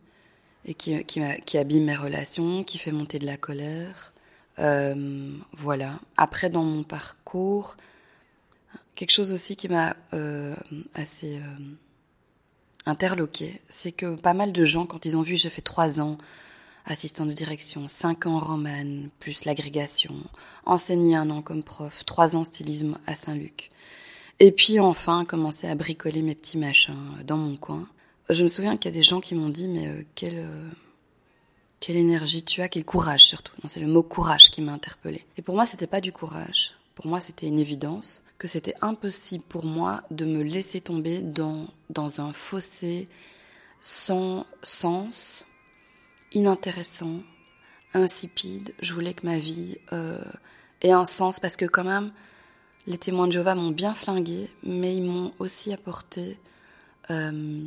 et 0.65 0.74
qui, 0.74 1.03
qui, 1.05 1.21
qui, 1.45 1.57
abîme 1.57 1.86
mes 1.86 1.95
relations, 1.95 2.63
qui 2.63 2.77
fait 2.77 2.91
monter 2.91 3.19
de 3.19 3.25
la 3.25 3.38
colère. 3.38 4.13
Euh, 4.59 5.31
voilà. 5.53 5.99
Après, 6.15 6.49
dans 6.49 6.63
mon 6.63 6.83
parcours, 6.83 7.75
quelque 8.95 9.11
chose 9.11 9.31
aussi 9.31 9.55
qui 9.55 9.69
m'a 9.69 9.95
euh, 10.13 10.55
assez 10.93 11.37
euh, 11.37 11.59
interloqué, 12.85 13.61
c'est 13.69 13.91
que 13.91 14.15
pas 14.15 14.33
mal 14.33 14.51
de 14.51 14.65
gens, 14.65 14.85
quand 14.85 15.05
ils 15.05 15.15
ont 15.15 15.21
vu 15.21 15.37
j'ai 15.37 15.49
fait 15.49 15.61
trois 15.61 16.01
ans 16.01 16.17
assistant 16.85 17.25
de 17.25 17.33
direction, 17.33 17.87
cinq 17.87 18.25
ans 18.25 18.39
romane, 18.39 19.09
plus 19.19 19.45
l'agrégation, 19.45 20.15
enseigné 20.65 21.15
un 21.15 21.29
an 21.29 21.41
comme 21.41 21.63
prof, 21.63 22.05
trois 22.05 22.35
ans 22.35 22.45
stylisme 22.45 22.97
à 23.05 23.13
Saint-Luc, 23.13 23.71
et 24.39 24.51
puis 24.51 24.79
enfin 24.79 25.25
commencer 25.25 25.67
à 25.67 25.75
bricoler 25.75 26.21
mes 26.21 26.33
petits 26.33 26.57
machins 26.57 26.95
dans 27.25 27.37
mon 27.37 27.57
coin. 27.57 27.87
Je 28.29 28.43
me 28.43 28.47
souviens 28.47 28.77
qu'il 28.77 28.91
y 28.91 28.93
a 28.93 28.97
des 28.97 29.03
gens 29.03 29.21
qui 29.21 29.35
m'ont 29.35 29.49
dit, 29.49 29.67
mais 29.67 29.87
euh, 29.87 30.69
quelle, 31.79 31.98
énergie 31.98 32.43
tu 32.43 32.62
as, 32.62 32.69
quel 32.69 32.86
courage 32.86 33.25
surtout. 33.25 33.53
C'est 33.67 33.79
le 33.79 33.88
mot 33.88 34.03
courage 34.03 34.50
qui 34.50 34.62
m'a 34.62 34.74
interpellée. 34.74 35.25
Et 35.38 35.41
pour 35.41 35.55
moi, 35.55 35.65
c'était 35.65 35.88
pas 35.88 36.01
du 36.01 36.12
courage. 36.12 36.74
Pour 36.96 37.07
moi, 37.07 37.19
c'était 37.19 37.48
une 37.48 37.60
évidence 37.60 38.24
que 38.38 38.48
c'était 38.48 38.75
impossible 38.81 39.43
pour 39.48 39.65
moi 39.65 40.03
de 40.12 40.25
me 40.25 40.43
laisser 40.43 40.81
tomber 40.81 41.22
dans, 41.22 41.67
dans 41.89 42.22
un 42.22 42.34
fossé 42.34 43.07
sans 43.81 44.46
sens, 44.63 45.46
inintéressant, 46.34 47.22
insipide. 47.93 48.74
Je 48.81 48.93
voulais 48.93 49.13
que 49.13 49.25
ma 49.25 49.39
vie 49.39 49.77
euh, 49.93 50.24
ait 50.81 50.91
un 50.91 51.05
sens 51.05 51.39
parce 51.39 51.55
que 51.57 51.65
quand 51.65 51.84
même, 51.84 52.12
les 52.86 52.98
témoins 52.98 53.27
de 53.27 53.34
Jéhovah 53.34 53.55
m'ont 53.55 53.72
bien 53.72 53.93
flingué, 53.93 54.50
mais 54.63 54.96
ils 54.96 55.03
m'ont 55.03 55.34
aussi 55.39 55.74
apporté 55.74 56.39
euh, 57.10 57.62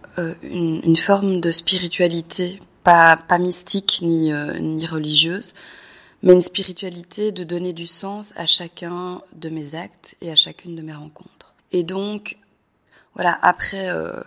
une, 0.17 0.81
une, 0.83 0.95
forme 0.95 1.41
de 1.41 1.51
spiritualité, 1.51 2.59
pas, 2.83 3.17
mystique 3.39 3.99
ni, 4.01 4.31
euh, 4.31 4.59
ni 4.59 4.85
religieuse, 4.85 5.53
mais 6.23 6.33
une 6.33 6.41
spiritualité 6.41 7.31
de 7.31 7.43
donner 7.43 7.73
du 7.73 7.87
sens 7.87 8.33
à 8.35 8.45
chacun 8.45 9.21
de 9.33 9.49
mes 9.49 9.75
actes 9.75 10.15
et 10.21 10.31
à 10.31 10.35
chacune 10.35 10.75
de 10.75 10.81
mes 10.81 10.93
rencontres. 10.93 11.55
Et 11.71 11.83
donc, 11.83 12.37
voilà, 13.15 13.37
après 13.41 13.89
euh, 13.89 14.21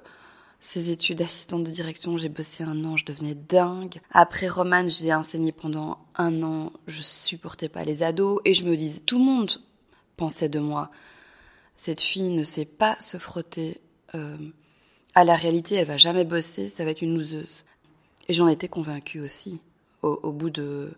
ces 0.61 0.91
études 0.91 1.19
d'assistante 1.19 1.64
de 1.64 1.71
direction, 1.71 2.17
j'ai 2.17 2.29
bossé 2.29 2.64
un 2.64 2.85
an, 2.85 2.97
je 2.97 3.05
devenais 3.05 3.35
dingue. 3.35 4.00
Après 4.11 4.49
Romane, 4.49 4.88
j'ai 4.88 5.14
enseigné 5.14 5.53
pendant 5.53 5.99
un 6.17 6.43
an, 6.43 6.73
je 6.87 7.03
supportais 7.03 7.69
pas 7.69 7.85
les 7.85 8.03
ados 8.03 8.41
et 8.45 8.55
je 8.55 8.64
me 8.64 8.76
disais, 8.76 9.00
tout 9.00 9.19
le 9.19 9.25
monde 9.25 9.61
pensait 10.17 10.49
de 10.49 10.59
moi. 10.59 10.91
Cette 11.76 12.00
fille 12.00 12.31
ne 12.31 12.45
sait 12.45 12.64
pas 12.64 12.97
se 13.00 13.19
frotter 13.19 13.81
euh, 14.14 14.37
à 15.14 15.25
la 15.25 15.37
réalité, 15.37 15.76
elle 15.76 15.87
va 15.87 15.97
jamais 15.97 16.25
bosser, 16.25 16.68
ça 16.68 16.85
va 16.85 16.90
être 16.90 17.02
une 17.02 17.16
loseuse. 17.16 17.64
Et 18.28 18.35
j'en 18.35 18.49
étais 18.49 18.68
convaincue 18.68 19.21
aussi. 19.21 19.61
Au, 20.02 20.33
bout 20.33 20.50
de, 20.50 20.92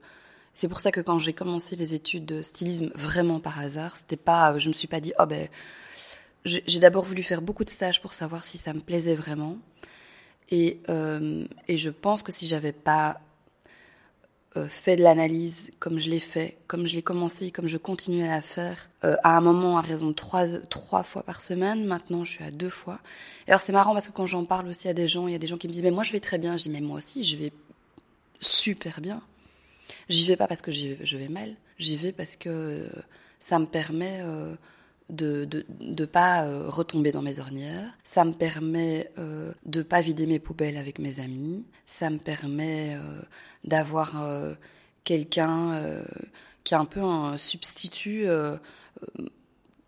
c'est 0.53 0.67
pour 0.67 0.81
ça 0.81 0.91
que 0.91 1.01
quand 1.01 1.21
j'ai 1.21 1.33
commencé 1.33 1.77
les 1.77 1.95
études 1.95 2.27
de 2.27 2.43
stylisme 2.43 2.91
vraiment 2.95 3.39
par 3.39 3.61
hasard, 3.61 3.97
c'était 3.97 4.17
pas, 4.17 4.59
je 4.59 4.69
me 4.69 4.75
suis 4.75 4.89
pas 4.89 5.01
dit, 5.01 5.13
oh 5.21 5.27
ben, 5.27 5.49
j'ai 6.45 6.81
d'abord 6.81 7.05
voulu 7.05 7.23
faire 7.23 7.41
beaucoup 7.41 7.65
de 7.65 7.71
stages 7.71 8.01
pour 8.01 8.15
savoir 8.15 8.45
si 8.45 8.59
ça 8.59 8.73
me 8.73 8.81
plaisait 8.81 9.15
vraiment. 9.15 9.59
Et, 10.51 10.81
euh, 10.89 11.47
et 11.69 11.77
je 11.79 11.91
pense 11.91 12.25
que 12.25 12.33
si 12.33 12.49
j'avais 12.49 12.73
pas 12.73 13.21
euh, 14.57 14.69
fait 14.69 14.97
de 14.97 15.03
l'analyse 15.03 15.71
comme 15.79 15.99
je 15.99 16.09
l'ai 16.09 16.21
fait, 16.21 16.57
comme 16.67 16.87
je 16.87 16.95
l'ai 16.95 17.03
commencé, 17.03 17.51
comme 17.51 17.67
je 17.67 17.79
continue 17.79 18.25
à 18.25 18.29
la 18.29 18.43
faire, 18.43 18.89
euh, 19.05 19.17
à 19.23 19.37
un 19.37 19.41
moment 19.41 19.79
à 19.79 19.81
raison 19.81 20.09
de 20.09 20.13
trois, 20.13 20.47
trois 20.69 21.03
fois 21.03 21.23
par 21.23 21.41
semaine, 21.41 21.85
maintenant 21.85 22.25
je 22.25 22.33
suis 22.33 22.45
à 22.45 22.51
deux 22.51 22.71
fois. 22.71 22.99
Et 23.47 23.51
alors 23.51 23.61
c'est 23.61 23.73
marrant 23.73 23.93
parce 23.93 24.09
que 24.09 24.13
quand 24.13 24.27
j'en 24.27 24.45
parle 24.45 24.69
aussi 24.69 24.89
à 24.89 24.95
des 24.95 25.09
gens, 25.09 25.27
il 25.29 25.33
y 25.33 25.37
a 25.37 25.39
des 25.39 25.47
gens 25.47 25.59
qui 25.59 25.69
me 25.69 25.73
disent 25.73 25.83
mais 25.83 25.91
moi 25.91 26.03
je 26.03 26.13
vais 26.13 26.21
très 26.21 26.39
bien, 26.39 26.57
je 26.57 26.65
dis 26.65 26.71
mais 26.71 26.81
moi 26.81 26.99
aussi 26.99 27.25
je 27.25 27.37
vais 27.37 27.53
super 28.41 29.01
bien. 29.01 29.21
J'y 30.09 30.27
vais 30.27 30.37
pas 30.37 30.49
parce 30.49 30.63
que 30.63 30.73
je 30.73 31.17
vais 31.17 31.29
mal, 31.29 31.55
j'y 31.79 31.97
vais 31.97 32.13
parce 32.13 32.37
que 32.37 32.89
ça 33.39 33.59
me 33.59 33.67
permet 33.67 34.21
euh, 34.23 34.55
de 35.11 35.45
de 35.45 35.65
de 35.81 36.05
pas 36.05 36.45
euh, 36.45 36.69
retomber 36.69 37.13
dans 37.13 37.23
mes 37.23 37.39
ornières. 37.39 37.97
Ça 38.03 38.25
me 38.25 38.33
permet 38.33 39.11
euh, 39.19 39.53
de 39.65 39.83
pas 39.83 40.01
vider 40.01 40.27
mes 40.27 40.39
poubelles 40.39 40.77
avec 40.77 40.99
mes 40.99 41.21
amis. 41.21 41.65
Ça 41.87 42.11
me 42.11 42.19
permet 42.19 42.97
euh, 42.97 43.21
d'avoir 43.65 44.23
euh, 44.23 44.55
quelqu'un 45.05 46.03
qui 46.65 46.75
est 46.75 46.77
un 46.77 46.85
peu 46.85 47.01
un 47.01 47.37
substitut 47.39 48.27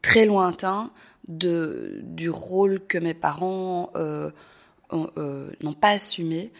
très 0.00 0.26
lointain 0.26 0.92
de 1.26 2.00
du 2.04 2.30
rôle 2.30 2.80
que 2.86 2.98
mes 2.98 3.14
parents 3.14 3.90
n'ont 4.92 5.72
pas 5.72 5.88
assumé 5.88 6.52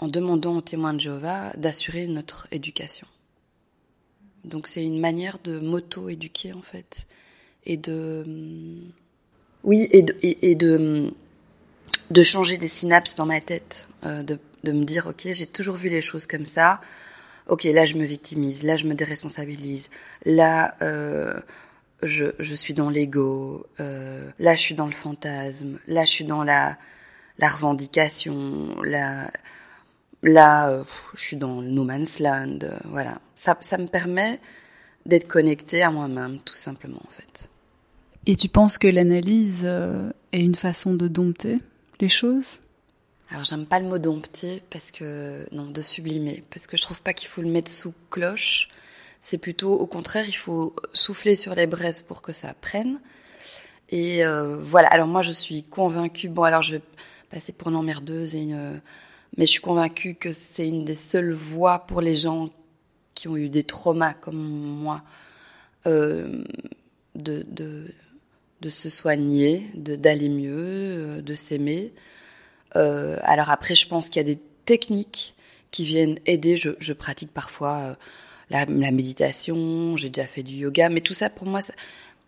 en 0.00 0.08
demandant 0.08 0.56
aux 0.56 0.60
témoins 0.60 0.94
de 0.94 0.98
Jéhovah 0.98 1.52
d'assurer 1.56 2.08
notre 2.08 2.48
éducation. 2.50 3.06
Donc 4.44 4.66
c'est 4.66 4.84
une 4.84 4.98
manière 4.98 5.38
de 5.38 5.60
m'auto-éduquer 5.60 6.52
en 6.52 6.62
fait 6.62 7.06
et 7.66 7.76
de 7.76 8.24
oui 9.64 9.88
et 9.90 10.02
de, 10.02 10.14
et, 10.22 10.54
de 10.54 11.12
de 12.10 12.22
changer 12.22 12.56
des 12.58 12.68
synapses 12.68 13.14
dans 13.14 13.26
ma 13.26 13.40
tête, 13.40 13.86
euh, 14.04 14.22
de, 14.22 14.38
de 14.64 14.72
me 14.72 14.84
dire 14.84 15.06
ok 15.08 15.28
j'ai 15.30 15.46
toujours 15.46 15.76
vu 15.76 15.88
les 15.88 16.00
choses 16.00 16.26
comme 16.26 16.46
ça, 16.46 16.80
ok 17.48 17.64
là 17.64 17.84
je 17.84 17.94
me 17.96 18.04
victimise, 18.04 18.62
là 18.62 18.76
je 18.76 18.86
me 18.86 18.94
déresponsabilise, 18.94 19.90
là 20.24 20.76
euh, 20.82 21.34
je, 22.02 22.26
je 22.38 22.54
suis 22.54 22.74
dans 22.74 22.90
l'ego, 22.90 23.66
euh, 23.80 24.30
là 24.38 24.54
je 24.54 24.60
suis 24.60 24.74
dans 24.74 24.86
le 24.86 24.92
fantasme, 24.92 25.78
là 25.86 26.04
je 26.04 26.10
suis 26.10 26.24
dans 26.24 26.42
la 26.44 26.76
la 27.38 27.48
revendication, 27.48 28.68
la 28.84 29.30
là 30.22 30.70
euh, 30.70 30.84
je 31.14 31.24
suis 31.24 31.36
dans 31.36 31.60
le 31.60 31.68
no 31.68 31.84
man's 31.84 32.18
land, 32.18 32.58
euh, 32.62 32.78
voilà 32.86 33.20
ça 33.34 33.56
ça 33.60 33.78
me 33.78 33.86
permet 33.86 34.40
d'être 35.06 35.28
connecté 35.28 35.82
à 35.82 35.90
moi-même 35.90 36.38
tout 36.40 36.56
simplement 36.56 37.00
en 37.06 37.10
fait. 37.10 37.49
Et 38.26 38.36
tu 38.36 38.48
penses 38.48 38.78
que 38.78 38.86
l'analyse 38.86 39.64
euh, 39.66 40.10
est 40.32 40.44
une 40.44 40.54
façon 40.54 40.94
de 40.94 41.08
dompter 41.08 41.58
les 42.00 42.08
choses? 42.08 42.60
Alors 43.30 43.44
j'aime 43.44 43.66
pas 43.66 43.78
le 43.78 43.86
mot 43.86 43.98
dompter 43.98 44.62
parce 44.70 44.90
que 44.90 45.46
non 45.52 45.66
de 45.66 45.82
sublimer 45.82 46.42
parce 46.50 46.66
que 46.66 46.76
je 46.76 46.82
trouve 46.82 47.00
pas 47.00 47.12
qu'il 47.12 47.28
faut 47.28 47.42
le 47.42 47.48
mettre 47.48 47.70
sous 47.70 47.94
cloche. 48.10 48.68
C'est 49.20 49.38
plutôt 49.38 49.72
au 49.72 49.86
contraire 49.86 50.28
il 50.28 50.36
faut 50.36 50.74
souffler 50.92 51.36
sur 51.36 51.54
les 51.54 51.66
braises 51.66 52.02
pour 52.02 52.22
que 52.22 52.32
ça 52.32 52.54
prenne. 52.60 52.98
Et 53.88 54.24
euh, 54.24 54.56
voilà. 54.60 54.88
Alors 54.88 55.06
moi 55.06 55.22
je 55.22 55.32
suis 55.32 55.62
convaincue. 55.62 56.28
Bon 56.28 56.42
alors 56.42 56.62
je 56.62 56.76
vais 56.76 56.82
passer 57.30 57.52
pour 57.52 57.68
une 57.68 57.76
emmerdeuse 57.76 58.34
et 58.34 58.40
une, 58.40 58.80
mais 59.36 59.46
je 59.46 59.52
suis 59.52 59.60
convaincue 59.60 60.16
que 60.16 60.32
c'est 60.32 60.68
une 60.68 60.84
des 60.84 60.96
seules 60.96 61.32
voies 61.32 61.78
pour 61.86 62.00
les 62.00 62.16
gens 62.16 62.50
qui 63.14 63.28
ont 63.28 63.36
eu 63.36 63.48
des 63.48 63.62
traumas 63.62 64.14
comme 64.14 64.36
moi 64.36 65.02
euh, 65.86 66.42
de, 67.14 67.44
de 67.48 67.94
de 68.60 68.68
se 68.68 68.90
soigner, 68.90 69.70
d'aller 69.74 70.28
mieux, 70.28 70.54
euh, 70.54 71.22
de 71.22 71.34
s'aimer. 71.34 71.92
Euh, 72.76 73.16
alors 73.22 73.50
après, 73.50 73.74
je 73.74 73.88
pense 73.88 74.08
qu'il 74.08 74.20
y 74.20 74.24
a 74.24 74.34
des 74.34 74.38
techniques 74.64 75.34
qui 75.70 75.84
viennent 75.84 76.18
aider. 76.26 76.56
Je, 76.56 76.70
je 76.78 76.92
pratique 76.92 77.32
parfois 77.32 77.78
euh, 77.78 77.94
la, 78.50 78.66
méditation, 78.66 79.96
j'ai 79.96 80.10
déjà 80.10 80.26
fait 80.26 80.42
du 80.42 80.54
yoga, 80.54 80.88
mais 80.88 81.00
tout 81.00 81.14
ça 81.14 81.30
pour 81.30 81.46
moi, 81.46 81.60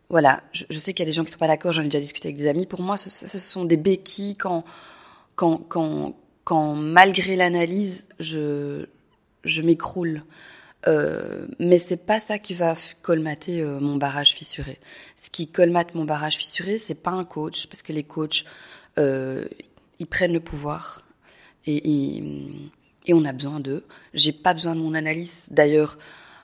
voilà. 0.09 0.43
Je, 0.53 0.79
sais 0.79 0.95
qu'il 0.95 1.05
y 1.05 1.09
a 1.09 1.11
des 1.11 1.15
gens 1.15 1.25
qui 1.25 1.33
sont 1.33 1.39
pas 1.39 1.49
d'accord. 1.49 1.73
J'en 1.73 1.83
ai 1.83 1.87
déjà 1.87 2.01
discuté 2.01 2.29
avec 2.29 2.39
des 2.39 2.49
amis. 2.49 2.67
Pour 2.67 2.81
moi, 2.81 2.97
ce, 2.97 3.11
ce 3.11 3.39
sont 3.39 3.65
des 3.65 3.77
béquilles 3.77 4.37
quand 4.37 4.65
quand 5.37 5.59
quand 5.69 6.15
quand 6.45 6.75
malgré 6.75 7.37
l'analyse, 7.37 8.09
je 8.21 8.87
je 9.45 9.63
m'écroule. 9.63 10.23
Euh, 10.89 11.47
mais 11.59 11.79
c'est 11.79 11.97
pas 11.97 12.19
ça 12.19 12.39
qui 12.39 12.55
va 12.55 12.77
colmater 13.03 13.61
euh, 13.61 13.79
mon 13.79 13.97
barrage 13.97 14.35
fissuré. 14.35 14.81
Ce 15.17 15.31
qui 15.31 15.49
colmate 15.49 15.95
mon 15.95 16.05
barrage 16.05 16.37
fissuré, 16.37 16.79
c'est 16.79 17.01
pas 17.03 17.13
un 17.13 17.25
coach, 17.25 17.67
parce 17.69 17.83
que 17.83 17.93
les 17.93 18.03
coachs, 18.03 18.45
euh, 18.99 19.45
ils 19.99 20.07
prennent 20.07 20.33
le 20.33 20.41
pouvoir 20.41 21.03
et, 21.67 22.19
et, 23.07 23.15
on 23.15 23.25
a 23.25 23.33
besoin 23.33 23.61
d'eux. 23.61 23.85
J'ai 24.15 24.33
pas 24.33 24.55
besoin 24.55 24.75
de 24.75 24.81
mon 24.81 24.95
analyse. 24.95 25.47
D'ailleurs, 25.51 25.99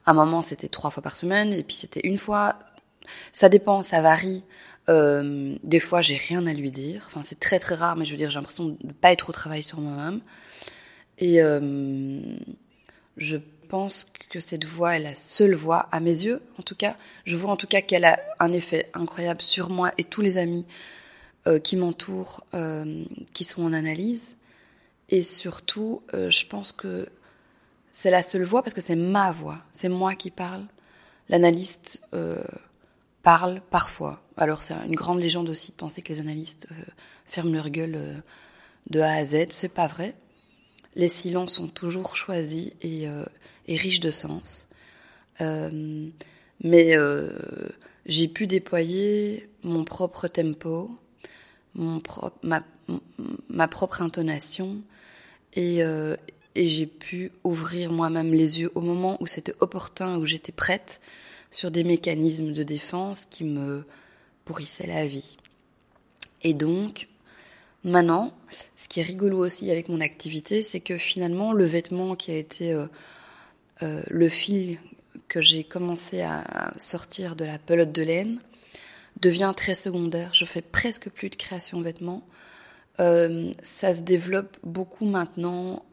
à 0.07 0.13
un 0.13 0.15
moment, 0.15 0.43
c'était 0.43 0.69
trois 0.69 0.91
fois 0.91 1.03
par 1.03 1.17
semaine, 1.17 1.53
et 1.53 1.63
puis 1.65 1.75
c'était 1.75 2.01
une 2.05 2.19
fois. 2.19 2.59
Ça 3.33 3.49
dépend, 3.49 3.83
ça 3.83 4.01
varie. 4.01 4.45
Des 4.89 5.81
fois, 5.81 6.01
j'ai 6.01 6.17
rien 6.17 6.47
à 6.47 6.53
lui 6.53 6.71
dire. 6.71 7.05
Enfin, 7.09 7.23
c'est 7.23 7.39
très 7.41 7.59
très 7.59 7.75
rare, 7.75 7.97
mais 7.97 8.05
je 8.05 8.13
veux 8.13 8.17
dire, 8.17 8.31
j'ai 8.31 8.37
l'impression 8.37 8.67
de 8.67 8.77
ne 8.83 8.93
pas 8.93 9.13
être 9.13 9.29
au 9.29 9.33
travail 9.33 9.63
sur 9.63 9.81
moi-même. 9.81 10.21
Et 11.19 11.41
je 13.17 13.37
pense 13.69 14.07
que 14.31 14.41
cette 14.41 14.65
voix 14.65 14.97
est 14.97 15.03
la 15.03 15.15
seule 15.15 15.55
voix, 15.55 15.89
à 15.93 16.01
mes 16.01 16.25
yeux 16.25 16.43
en 16.59 16.63
tout 16.63 16.75
cas. 16.75 16.97
Je 17.25 17.37
vois 17.37 17.51
en 17.51 17.57
tout 17.57 17.67
cas 17.67 17.81
qu'elle 17.81 18.05
a 18.05 18.19
un 18.41 18.53
effet 18.53 18.91
incroyable 18.95 19.41
sur 19.41 19.71
moi 19.71 19.93
et 19.99 20.05
tous 20.05 20.21
les 20.21 20.39
amis 20.39 20.67
euh, 21.47 21.59
qui 21.59 21.77
m'entourent, 21.77 22.45
euh, 22.55 23.05
qui 23.33 23.45
sont 23.45 23.63
en 23.63 23.73
analyse. 23.73 24.37
Et 25.09 25.23
surtout, 25.23 26.03
euh, 26.13 26.31
je 26.31 26.47
pense 26.47 26.73
que 26.73 27.09
c'est 27.91 28.11
la 28.11 28.23
seule 28.23 28.43
voix 28.43 28.63
parce 28.63 28.75
que 28.75 28.81
c'est 28.81 28.97
ma 28.97 29.33
voix, 29.33 29.59
c'est 29.73 29.89
moi 29.89 30.15
qui 30.15 30.31
parle. 30.31 30.65
L'analyste 31.29 32.01
parle 33.23 33.61
parfois. 33.71 34.23
Alors 34.37 34.63
c'est 34.63 34.75
une 34.87 34.95
grande 34.95 35.21
légende 35.21 35.49
aussi 35.51 35.73
de 35.73 35.77
penser 35.77 36.01
que 36.01 36.13
les 36.13 36.21
analystes 36.21 36.69
ferment 37.27 37.53
leur 37.53 37.69
gueule 37.69 38.23
de 38.89 39.01
A 39.01 39.13
à 39.13 39.25
Z. 39.25 39.47
C'est 39.51 39.69
pas 39.69 39.87
vrai. 39.87 40.15
Les 40.95 41.09
silences 41.09 41.55
sont 41.55 41.69
toujours 41.69 42.17
choisis 42.17 42.73
et, 42.81 43.07
et 43.69 43.77
riches 43.77 44.01
de 44.01 44.11
sens. 44.11 44.69
mais 45.41 46.97
j'ai 48.07 48.27
pu 48.27 48.47
déployer 48.47 49.49
mon 49.63 49.85
propre 49.85 50.29
tempo, 50.29 50.91
mon 51.75 52.03
ma, 52.43 52.65
ma, 53.49 53.69
propre 53.69 54.03
intonation 54.03 54.79
et, 55.53 55.83
euh, 55.83 56.17
et 56.55 56.69
j'ai 56.69 56.87
pu 56.87 57.31
ouvrir 57.45 57.93
moi-même 57.93 58.33
les 58.33 58.61
yeux 58.61 58.73
au 58.75 58.81
moment 58.81 59.19
où 59.21 59.27
c'était 59.27 59.55
opportun, 59.61 60.17
où 60.17 60.25
j'étais 60.25 60.53
prête 60.53 61.01
sur 61.51 61.71
des 61.71 61.85
mécanismes 61.85 62.53
de 62.53 62.63
défense 62.63 63.27
qui 63.27 63.45
me 63.45 63.85
pourrissaient 64.45 64.87
la 64.87 65.07
vie. 65.07 65.37
Et 66.43 66.55
donc, 66.55 67.09
maintenant, 67.85 68.33
ce 68.77 68.89
qui 68.89 69.01
est 69.01 69.05
rigolo 69.05 69.45
aussi 69.45 69.71
avec 69.71 69.89
mon 69.89 70.01
activité, 70.01 70.63
c'est 70.63 70.81
que 70.81 70.97
finalement, 70.97 71.53
le 71.53 71.65
vêtement 71.65 72.17
qui 72.17 72.31
a 72.31 72.37
été 72.37 72.73
euh, 72.73 72.87
euh, 73.83 74.03
le 74.09 74.29
fil 74.29 74.79
que 75.29 75.41
j'ai 75.41 75.63
commencé 75.63 76.23
à 76.23 76.73
sortir 76.77 77.37
de 77.37 77.45
la 77.45 77.59
pelote 77.59 77.93
de 77.93 78.03
laine, 78.03 78.39
devient 79.21 79.53
très 79.57 79.75
secondaire. 79.75 80.33
Je 80.33 80.45
fais 80.45 80.63
presque 80.63 81.11
plus 81.11 81.29
de 81.29 81.37
création 81.37 81.81
vêtements. 81.81 82.27
Euh, 83.01 83.53
ça 83.63 83.93
se 83.93 84.03
développe 84.03 84.57
beaucoup 84.63 85.07
maintenant, 85.07 85.85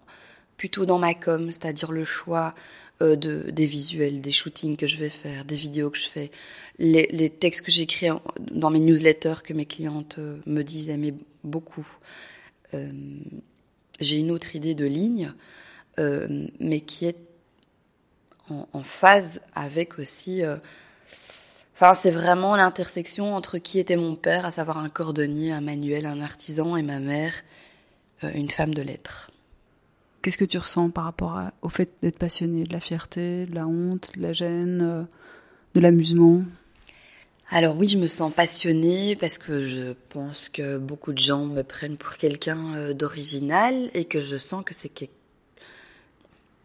plutôt 0.57 0.85
dans 0.85 0.99
ma 0.99 1.13
com, 1.13 1.51
c'est-à-dire 1.51 1.91
le 1.91 2.03
choix 2.03 2.55
euh, 3.01 3.15
de, 3.15 3.49
des 3.51 3.65
visuels, 3.65 4.21
des 4.21 4.31
shootings 4.31 4.77
que 4.77 4.87
je 4.87 4.97
vais 4.97 5.09
faire, 5.09 5.43
des 5.45 5.55
vidéos 5.55 5.89
que 5.89 5.97
je 5.97 6.07
fais, 6.07 6.31
les, 6.79 7.29
textes 7.29 7.65
que 7.65 7.71
j'écris 7.71 8.07
dans 8.39 8.69
mes 8.69 8.79
newsletters 8.79 9.41
que 9.43 9.53
mes 9.53 9.65
clientes 9.65 10.17
me 10.45 10.61
disent 10.63 10.89
aimer 10.89 11.13
beaucoup. 11.43 11.87
J'ai 13.99 14.17
une 14.17 14.31
autre 14.31 14.55
idée 14.55 14.75
de 14.75 14.85
ligne, 14.85 15.33
mais 15.97 16.81
qui 16.81 17.05
est 17.05 17.24
en, 18.49 18.67
en 18.73 18.83
phase 18.83 19.41
avec 19.55 19.99
aussi 19.99 20.43
Enfin, 21.75 21.93
c'est 21.93 22.11
vraiment 22.11 22.55
l'intersection 22.55 23.35
entre 23.35 23.57
qui 23.57 23.79
était 23.79 23.97
mon 23.97 24.15
père, 24.15 24.45
à 24.45 24.51
savoir 24.51 24.77
un 24.77 24.87
cordonnier, 24.87 25.51
un 25.51 25.59
manuel, 25.59 26.05
un 26.05 26.21
artisan, 26.21 26.77
et 26.77 26.83
ma 26.83 26.99
mère, 26.99 27.33
euh, 28.23 28.31
une 28.33 28.49
femme 28.49 28.73
de 28.73 28.81
lettres. 28.81 29.29
Qu'est-ce 30.21 30.37
que 30.37 30.45
tu 30.45 30.57
ressens 30.57 30.89
par 30.89 31.03
rapport 31.03 31.37
au 31.61 31.67
fait 31.67 31.93
d'être 32.01 32.17
passionné 32.17 32.63
De 32.63 32.71
la 32.71 32.79
fierté, 32.79 33.45
de 33.45 33.53
la 33.53 33.67
honte, 33.67 34.09
de 34.15 34.21
la 34.21 34.31
gêne, 34.31 34.81
euh, 34.81 35.03
de 35.73 35.81
l'amusement? 35.81 36.43
Alors 37.49 37.75
oui, 37.75 37.89
je 37.89 37.97
me 37.97 38.07
sens 38.07 38.33
passionnée 38.33 39.17
parce 39.17 39.37
que 39.37 39.63
je 39.63 39.93
pense 40.09 40.47
que 40.47 40.77
beaucoup 40.77 41.11
de 41.11 41.19
gens 41.19 41.45
me 41.45 41.61
prennent 41.61 41.97
pour 41.97 42.15
quelqu'un 42.15 42.73
euh, 42.75 42.93
d'original 42.93 43.91
et 43.93 44.05
que 44.05 44.21
je 44.21 44.37
sens 44.37 44.63
que 44.63 44.73
c'est 44.73 44.89
que, 44.89 45.05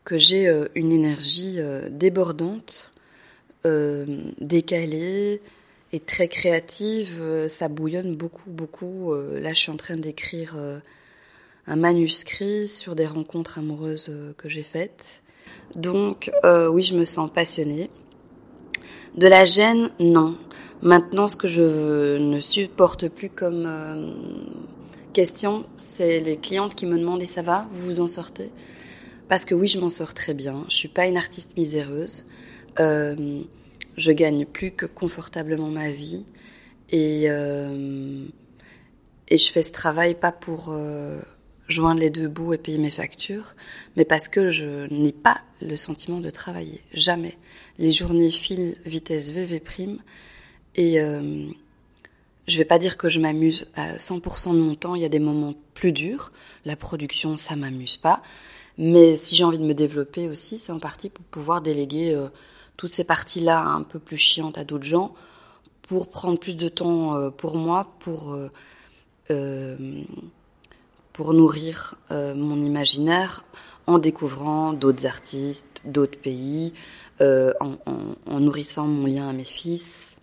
que 0.04 0.19
j'ai 0.19 0.50
une 0.75 0.92
énergie 0.92 1.58
débordante 1.91 2.91
euh, 3.67 4.06
décalée 4.41 5.43
et 5.93 6.00
très 6.00 6.28
créative. 6.28 7.19
Euh, 7.21 7.47
ça 7.47 7.69
bouillonne 7.69 8.17
beaucoup, 8.17 8.49
beaucoup. 8.49 9.13
Euh, 9.13 9.39
là, 9.39 9.52
je 9.52 9.58
suis 9.58 9.71
en 9.71 9.76
train 9.76 9.99
d'écrire 9.99 10.56
un 11.67 11.76
manuscrit 11.76 12.69
sur 12.69 12.97
des 12.97 13.06
rencontres 13.06 13.58
amoureuses 13.58 14.10
que 14.39 14.49
j'ai 14.49 14.63
faites. 14.63 15.23
Donc, 15.75 16.30
oui, 16.45 16.82
je 16.82 16.97
me 16.97 17.04
sens 17.04 17.30
passionnée. 17.30 17.91
De 19.17 19.26
la 19.26 19.45
gêne, 19.45 19.91
non. 19.99 20.39
Maintenant, 20.80 21.28
ce 21.28 21.36
que 21.36 21.49
je 21.49 22.17
ne 22.17 22.41
supporte 22.41 23.08
plus 23.08 23.28
comme 23.28 23.69
question, 25.13 25.67
c'est 25.76 26.21
les 26.21 26.39
clientes 26.39 26.75
qui 26.75 26.86
me 26.86 26.99
demandent 26.99 27.23
et 27.23 27.26
ça 27.26 27.43
va, 27.43 27.67
vous 27.73 27.86
vous 27.86 28.00
en 28.00 28.06
sortez? 28.08 28.50
Parce 29.30 29.45
que 29.45 29.54
oui, 29.54 29.69
je 29.69 29.78
m'en 29.78 29.90
sors 29.90 30.12
très 30.12 30.34
bien. 30.34 30.66
Je 30.69 30.75
suis 30.75 30.88
pas 30.88 31.06
une 31.06 31.16
artiste 31.16 31.56
miséreuse. 31.56 32.26
Euh, 32.80 33.43
je 33.97 34.10
gagne 34.10 34.45
plus 34.45 34.73
que 34.73 34.86
confortablement 34.86 35.69
ma 35.69 35.93
vie 35.93 36.25
et 36.90 37.26
euh, 37.30 38.26
et 39.28 39.38
je 39.38 39.52
fais 39.52 39.62
ce 39.62 39.71
travail 39.71 40.16
pas 40.16 40.32
pour 40.32 40.71
euh, 40.71 41.21
joindre 41.69 42.00
les 42.00 42.10
deux 42.10 42.26
bouts 42.26 42.54
et 42.54 42.58
payer 42.58 42.78
mes 42.78 42.90
factures, 42.90 43.54
mais 43.95 44.04
parce 44.04 44.26
que 44.26 44.50
je 44.50 44.93
n'ai 44.93 45.12
pas 45.12 45.43
le 45.62 45.76
sentiment 45.76 46.19
de 46.19 46.30
travailler. 46.30 46.80
Jamais. 46.93 47.38
Les 47.78 47.93
journées 47.93 48.32
filent 48.32 48.75
vitesse 48.84 49.30
VV 49.30 49.60
prime 49.60 49.99
et 50.75 51.00
euh, 51.00 51.47
je 52.49 52.58
vais 52.58 52.64
pas 52.64 52.80
dire 52.80 52.97
que 52.97 53.08
je 53.08 53.21
m'amuse 53.21 53.69
à 53.76 53.95
100% 53.95 54.54
de 54.54 54.58
mon 54.58 54.75
temps. 54.75 54.97
Il 54.97 55.02
y 55.02 55.04
a 55.04 55.08
des 55.08 55.21
moments 55.21 55.54
plus 55.75 55.93
durs. 55.93 56.32
La 56.64 56.75
production, 56.75 57.36
ça 57.36 57.54
m'amuse 57.54 57.97
pas. 57.97 58.25
Mais 58.78 59.17
si 59.17 59.37
j'ai 59.37 59.45
envie 59.45 59.59
de 59.59 59.65
me 59.65 59.75
développer 59.75 60.28
aussi, 60.28 60.59
c'est 60.59 60.73
en 60.73 60.78
partie 60.78 61.11
pour 61.11 61.25
pouvoir 61.26 61.61
déléguer 61.61 62.15
euh, 62.15 62.28
toutes 62.76 62.93
ces 62.93 63.04
parties-là 63.04 63.63
un 63.63 63.83
peu 63.83 63.99
plus 63.99 64.17
chiantes 64.17 64.59
à 64.59 64.65
d'autres 64.65 64.85
gens 64.85 65.15
pour 65.83 66.09
prendre 66.09 66.39
plus 66.39 66.56
de 66.56 66.69
temps 66.69 67.17
euh, 67.17 67.30
pour 67.30 67.56
moi, 67.56 67.93
pour, 68.00 68.37
euh, 69.30 70.02
pour 71.13 71.35
nourrir 71.35 71.97
mon 72.11 72.65
imaginaire 72.65 73.45
en 73.87 73.99
découvrant 73.99 74.73
d'autres 74.73 75.06
artistes, 75.06 75.67
d'autres 75.85 76.19
pays, 76.19 76.73
en, 77.21 78.41
nourrissant 78.41 78.87
mon 78.87 79.06
lien 79.06 79.28
à 79.28 79.33
mes 79.33 79.45
fils. 79.45 80.17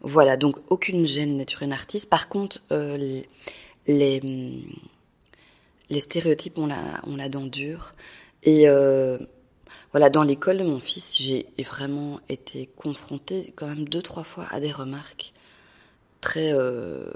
voilà, 0.00 0.36
donc 0.36 0.56
aucune 0.68 1.06
gêne 1.06 1.38
d'être 1.38 1.62
une 1.62 1.72
artiste. 1.72 2.10
Par 2.10 2.28
contre, 2.28 2.60
les, 2.70 3.28
les, 5.90 6.00
stéréotypes, 6.00 6.58
on 6.58 6.66
la, 6.66 7.00
on 7.06 7.16
la 7.16 7.28
dent 7.28 7.46
dure. 7.46 7.92
Et 8.42 8.66
voilà, 9.92 10.10
dans 10.10 10.24
l'école 10.24 10.58
de 10.58 10.64
mon 10.64 10.78
fils, 10.78 11.16
j'ai 11.18 11.46
vraiment 11.64 12.20
été 12.28 12.68
confrontée 12.76 13.54
quand 13.56 13.66
même 13.66 13.88
deux, 13.88 14.02
trois 14.02 14.24
fois 14.24 14.46
à 14.50 14.60
des 14.60 14.70
remarques 14.70 15.32
très 16.20 16.52
euh, 16.52 17.08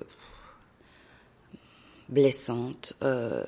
blessantes 2.09 2.95
euh, 3.03 3.45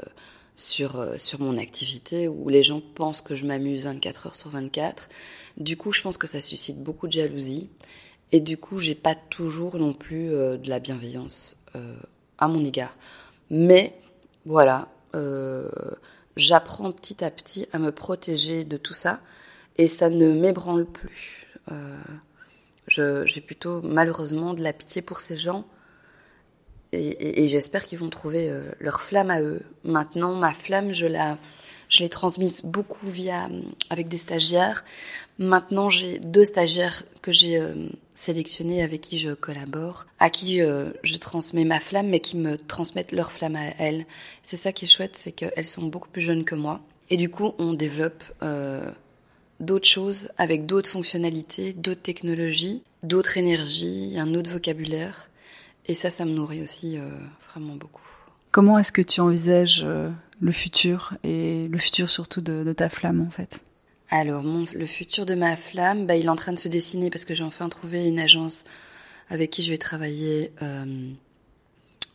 sur, 0.57 0.99
euh, 0.99 1.17
sur 1.19 1.41
mon 1.41 1.57
activité 1.57 2.29
où 2.29 2.49
les 2.49 2.63
gens 2.63 2.83
pensent 2.95 3.23
que 3.23 3.35
je 3.35 3.47
m'amuse 3.47 3.85
24 3.85 4.27
heures 4.27 4.35
sur 4.35 4.51
24. 4.51 5.09
Du 5.57 5.77
coup, 5.77 5.93
je 5.93 6.03
pense 6.03 6.19
que 6.19 6.27
ça 6.27 6.41
suscite 6.41 6.83
beaucoup 6.83 7.07
de 7.07 7.13
jalousie. 7.13 7.71
Et 8.33 8.41
du 8.41 8.57
coup, 8.57 8.79
j'ai 8.79 8.95
pas 8.95 9.15
toujours 9.15 9.77
non 9.79 9.93
plus 9.93 10.29
de 10.29 10.69
la 10.69 10.79
bienveillance 10.79 11.57
à 12.39 12.49
mon 12.49 12.65
égard. 12.65 12.97
Mais 13.51 13.95
voilà, 14.47 14.89
j'apprends 16.37 16.93
petit 16.93 17.25
à 17.25 17.31
petit 17.31 17.69
à 17.73 17.79
me 17.79 17.93
protéger 17.93 18.65
de 18.65 18.77
tout 18.77 18.95
ça 18.95 19.21
et 19.77 19.87
ça 19.87 20.11
ne 20.11 20.33
m'ébranle 20.33 20.87
plus. 20.87 21.47
Euh, 21.71 23.25
j'ai 23.25 23.41
plutôt 23.41 23.81
malheureusement 23.83 24.55
de 24.55 24.63
la 24.63 24.73
pitié 24.73 25.03
pour 25.03 25.21
ces 25.21 25.37
gens 25.37 25.65
et 26.95 27.49
j'espère 27.49 27.87
qu'ils 27.87 27.99
vont 27.99 28.11
trouver 28.11 28.51
euh, 28.51 28.71
leur 28.79 29.01
flamme 29.01 29.31
à 29.31 29.41
eux. 29.41 29.63
Maintenant, 29.83 30.35
ma 30.35 30.53
flamme, 30.53 30.93
je 30.93 31.07
la, 31.07 31.39
je 31.93 31.99
l'ai 31.99 32.09
transmise 32.09 32.63
beaucoup 32.65 33.07
via 33.07 33.51
avec 33.91 34.09
des 34.09 34.17
stagiaires. 34.17 34.83
Maintenant, 35.39 35.91
j'ai 35.91 36.19
deux 36.21 36.45
stagiaires 36.45 37.05
que 37.21 37.33
j'ai 37.33 37.59
euh, 37.59 37.75
sélectionnés 38.15 38.83
avec 38.83 39.03
qui 39.03 39.19
je 39.19 39.33
collabore, 39.33 40.07
à 40.19 40.31
qui 40.31 40.63
euh, 40.63 40.91
je 41.03 41.17
transmets 41.19 41.65
ma 41.65 41.81
flamme, 41.81 42.09
mais 42.09 42.21
qui 42.21 42.39
me 42.39 42.57
transmettent 42.57 43.13
leur 43.13 43.31
flamme 43.31 43.57
à 43.57 43.67
elles. 43.79 44.07
C'est 44.43 44.57
ça 44.57 44.73
qui 44.73 44.87
est 44.87 44.89
chouette, 44.89 45.17
c'est 45.17 45.33
qu'elles 45.33 45.67
sont 45.67 45.83
beaucoup 45.83 46.09
plus 46.09 46.23
jeunes 46.23 46.45
que 46.45 46.55
moi. 46.55 46.81
Et 47.11 47.19
du 47.19 47.29
coup, 47.29 47.53
on 47.59 47.75
développe 47.75 48.25
euh, 48.43 48.91
d'autres 49.61 49.89
choses 49.89 50.31
avec 50.39 50.65
d'autres 50.65 50.89
fonctionnalités, 50.89 51.75
d'autres 51.75 52.01
technologies, 52.01 52.83
d'autres 53.03 53.37
énergies, 53.37 54.15
un 54.17 54.35
autre 54.35 54.51
vocabulaire. 54.51 55.29
Et 55.85 55.93
ça, 55.93 56.09
ça 56.09 56.25
me 56.25 56.31
nourrit 56.31 56.63
aussi 56.63 56.97
euh, 56.97 57.11
vraiment 57.51 57.75
beaucoup. 57.75 58.01
Comment 58.53 58.79
est-ce 58.79 58.93
que 58.93 59.03
tu 59.03 59.21
envisages 59.21 59.83
euh, 59.85 60.11
le 60.43 60.53
futur 60.53 61.15
et 61.23 61.69
le 61.69 61.79
futur 61.79 62.11
surtout 62.11 62.41
de, 62.41 62.71
ta 62.73 62.91
flamme 62.91 63.21
en 63.21 63.31
fait 63.31 63.63
Alors, 64.11 64.43
le 64.43 64.87
futur 64.87 65.25
de 65.25 65.35
ma 65.35 65.57
flamme, 65.57 66.07
bah, 66.07 66.17
il 66.17 66.27
est 66.27 66.29
en 66.29 66.37
train 66.37 66.53
de 66.53 66.59
se 66.59 66.69
dessiner 66.69 67.11
parce 67.11 67.25
que 67.25 67.33
j'ai 67.33 67.45
enfin 67.45 67.69
trouvé 67.69 68.07
une 68.07 68.19
agence 68.19 68.65
avec 69.31 69.51
qui 69.51 69.63
je 69.63 69.71
vais 69.71 69.79
travailler 69.79 70.53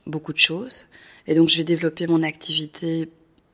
beaucoup 0.06 0.34
de 0.34 0.38
choses. 0.38 0.86
Et 1.26 1.36
donc 1.36 1.50
je 1.50 1.58
vais 1.58 1.63
développer 1.63 2.06
mon 2.06 2.22
activité 2.22 3.10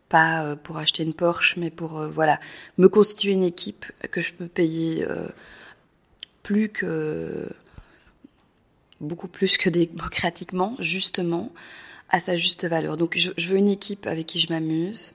pas 0.10 0.56
pour 0.58 0.78
acheter 0.78 1.04
une 1.04 1.14
Porsche, 1.14 1.56
mais 1.58 1.70
pour 1.70 2.08
voilà 2.08 2.40
me 2.78 2.90
constituer 2.90 3.32
une 3.32 3.44
équipe 3.44 3.86
que 4.12 4.22
je 4.22 4.34
peux 4.34 4.48
payer 4.48 5.06
plus 6.42 6.70
que 6.70 7.48
beaucoup 9.00 9.28
plus 9.28 9.58
que 9.58 9.70
démocratiquement, 9.70 10.76
justement, 10.80 11.52
à 12.14 12.20
sa 12.20 12.38
juste 12.38 12.66
valeur. 12.66 12.96
Donc 12.96 13.18
je, 13.18 13.32
veux 13.50 13.58
une 13.58 13.68
équipe 13.68 14.06
avec 14.06 14.28
qui 14.28 14.40
je 14.40 14.54
m'amuse. 14.54 15.14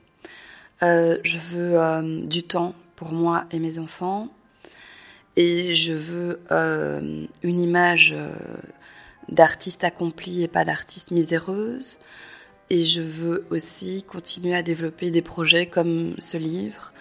Euh, 0.83 1.17
je 1.23 1.37
veux 1.37 1.79
euh, 1.79 2.21
du 2.25 2.43
temps 2.43 2.75
pour 2.97 3.13
moi 3.13 3.45
et 3.51 3.59
mes 3.59 3.79
enfants. 3.79 4.27
Et 5.37 5.75
je 5.75 5.93
veux 5.93 6.41
euh, 6.51 7.25
une 7.41 7.61
image 7.61 8.13
d'artiste 9.29 9.85
accomplie 9.85 10.43
et 10.43 10.49
pas 10.49 10.65
d'artiste 10.65 11.11
miséreuse. 11.11 11.99
Et 12.69 12.83
je 12.83 13.01
veux 13.01 13.45
aussi 13.49 14.03
continuer 14.03 14.53
à 14.53 14.61
développer 14.61 15.09
des 15.09 15.21
projets 15.21 15.67
comme 15.67 16.15
ce 16.19 16.35
livre, 16.35 16.91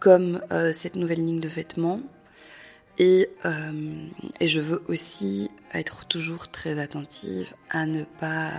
comme 0.00 0.40
cette 0.72 0.96
nouvelle 0.96 1.24
ligne 1.24 1.38
de 1.38 1.48
vêtements. 1.48 2.00
Et, 2.98 3.28
je 4.40 4.60
veux 4.60 4.82
aussi 4.88 5.50
être 5.72 6.06
toujours 6.06 6.48
très 6.48 6.78
attentive 6.78 7.54
à 7.70 7.86
ne 7.86 8.04
pas, 8.04 8.50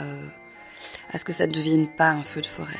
à 1.11 1.17
ce 1.17 1.25
que 1.25 1.33
ça 1.33 1.47
ne 1.47 1.51
devienne 1.51 1.87
pas 1.87 2.09
un 2.09 2.23
feu 2.23 2.41
de 2.41 2.47
forêt. 2.47 2.79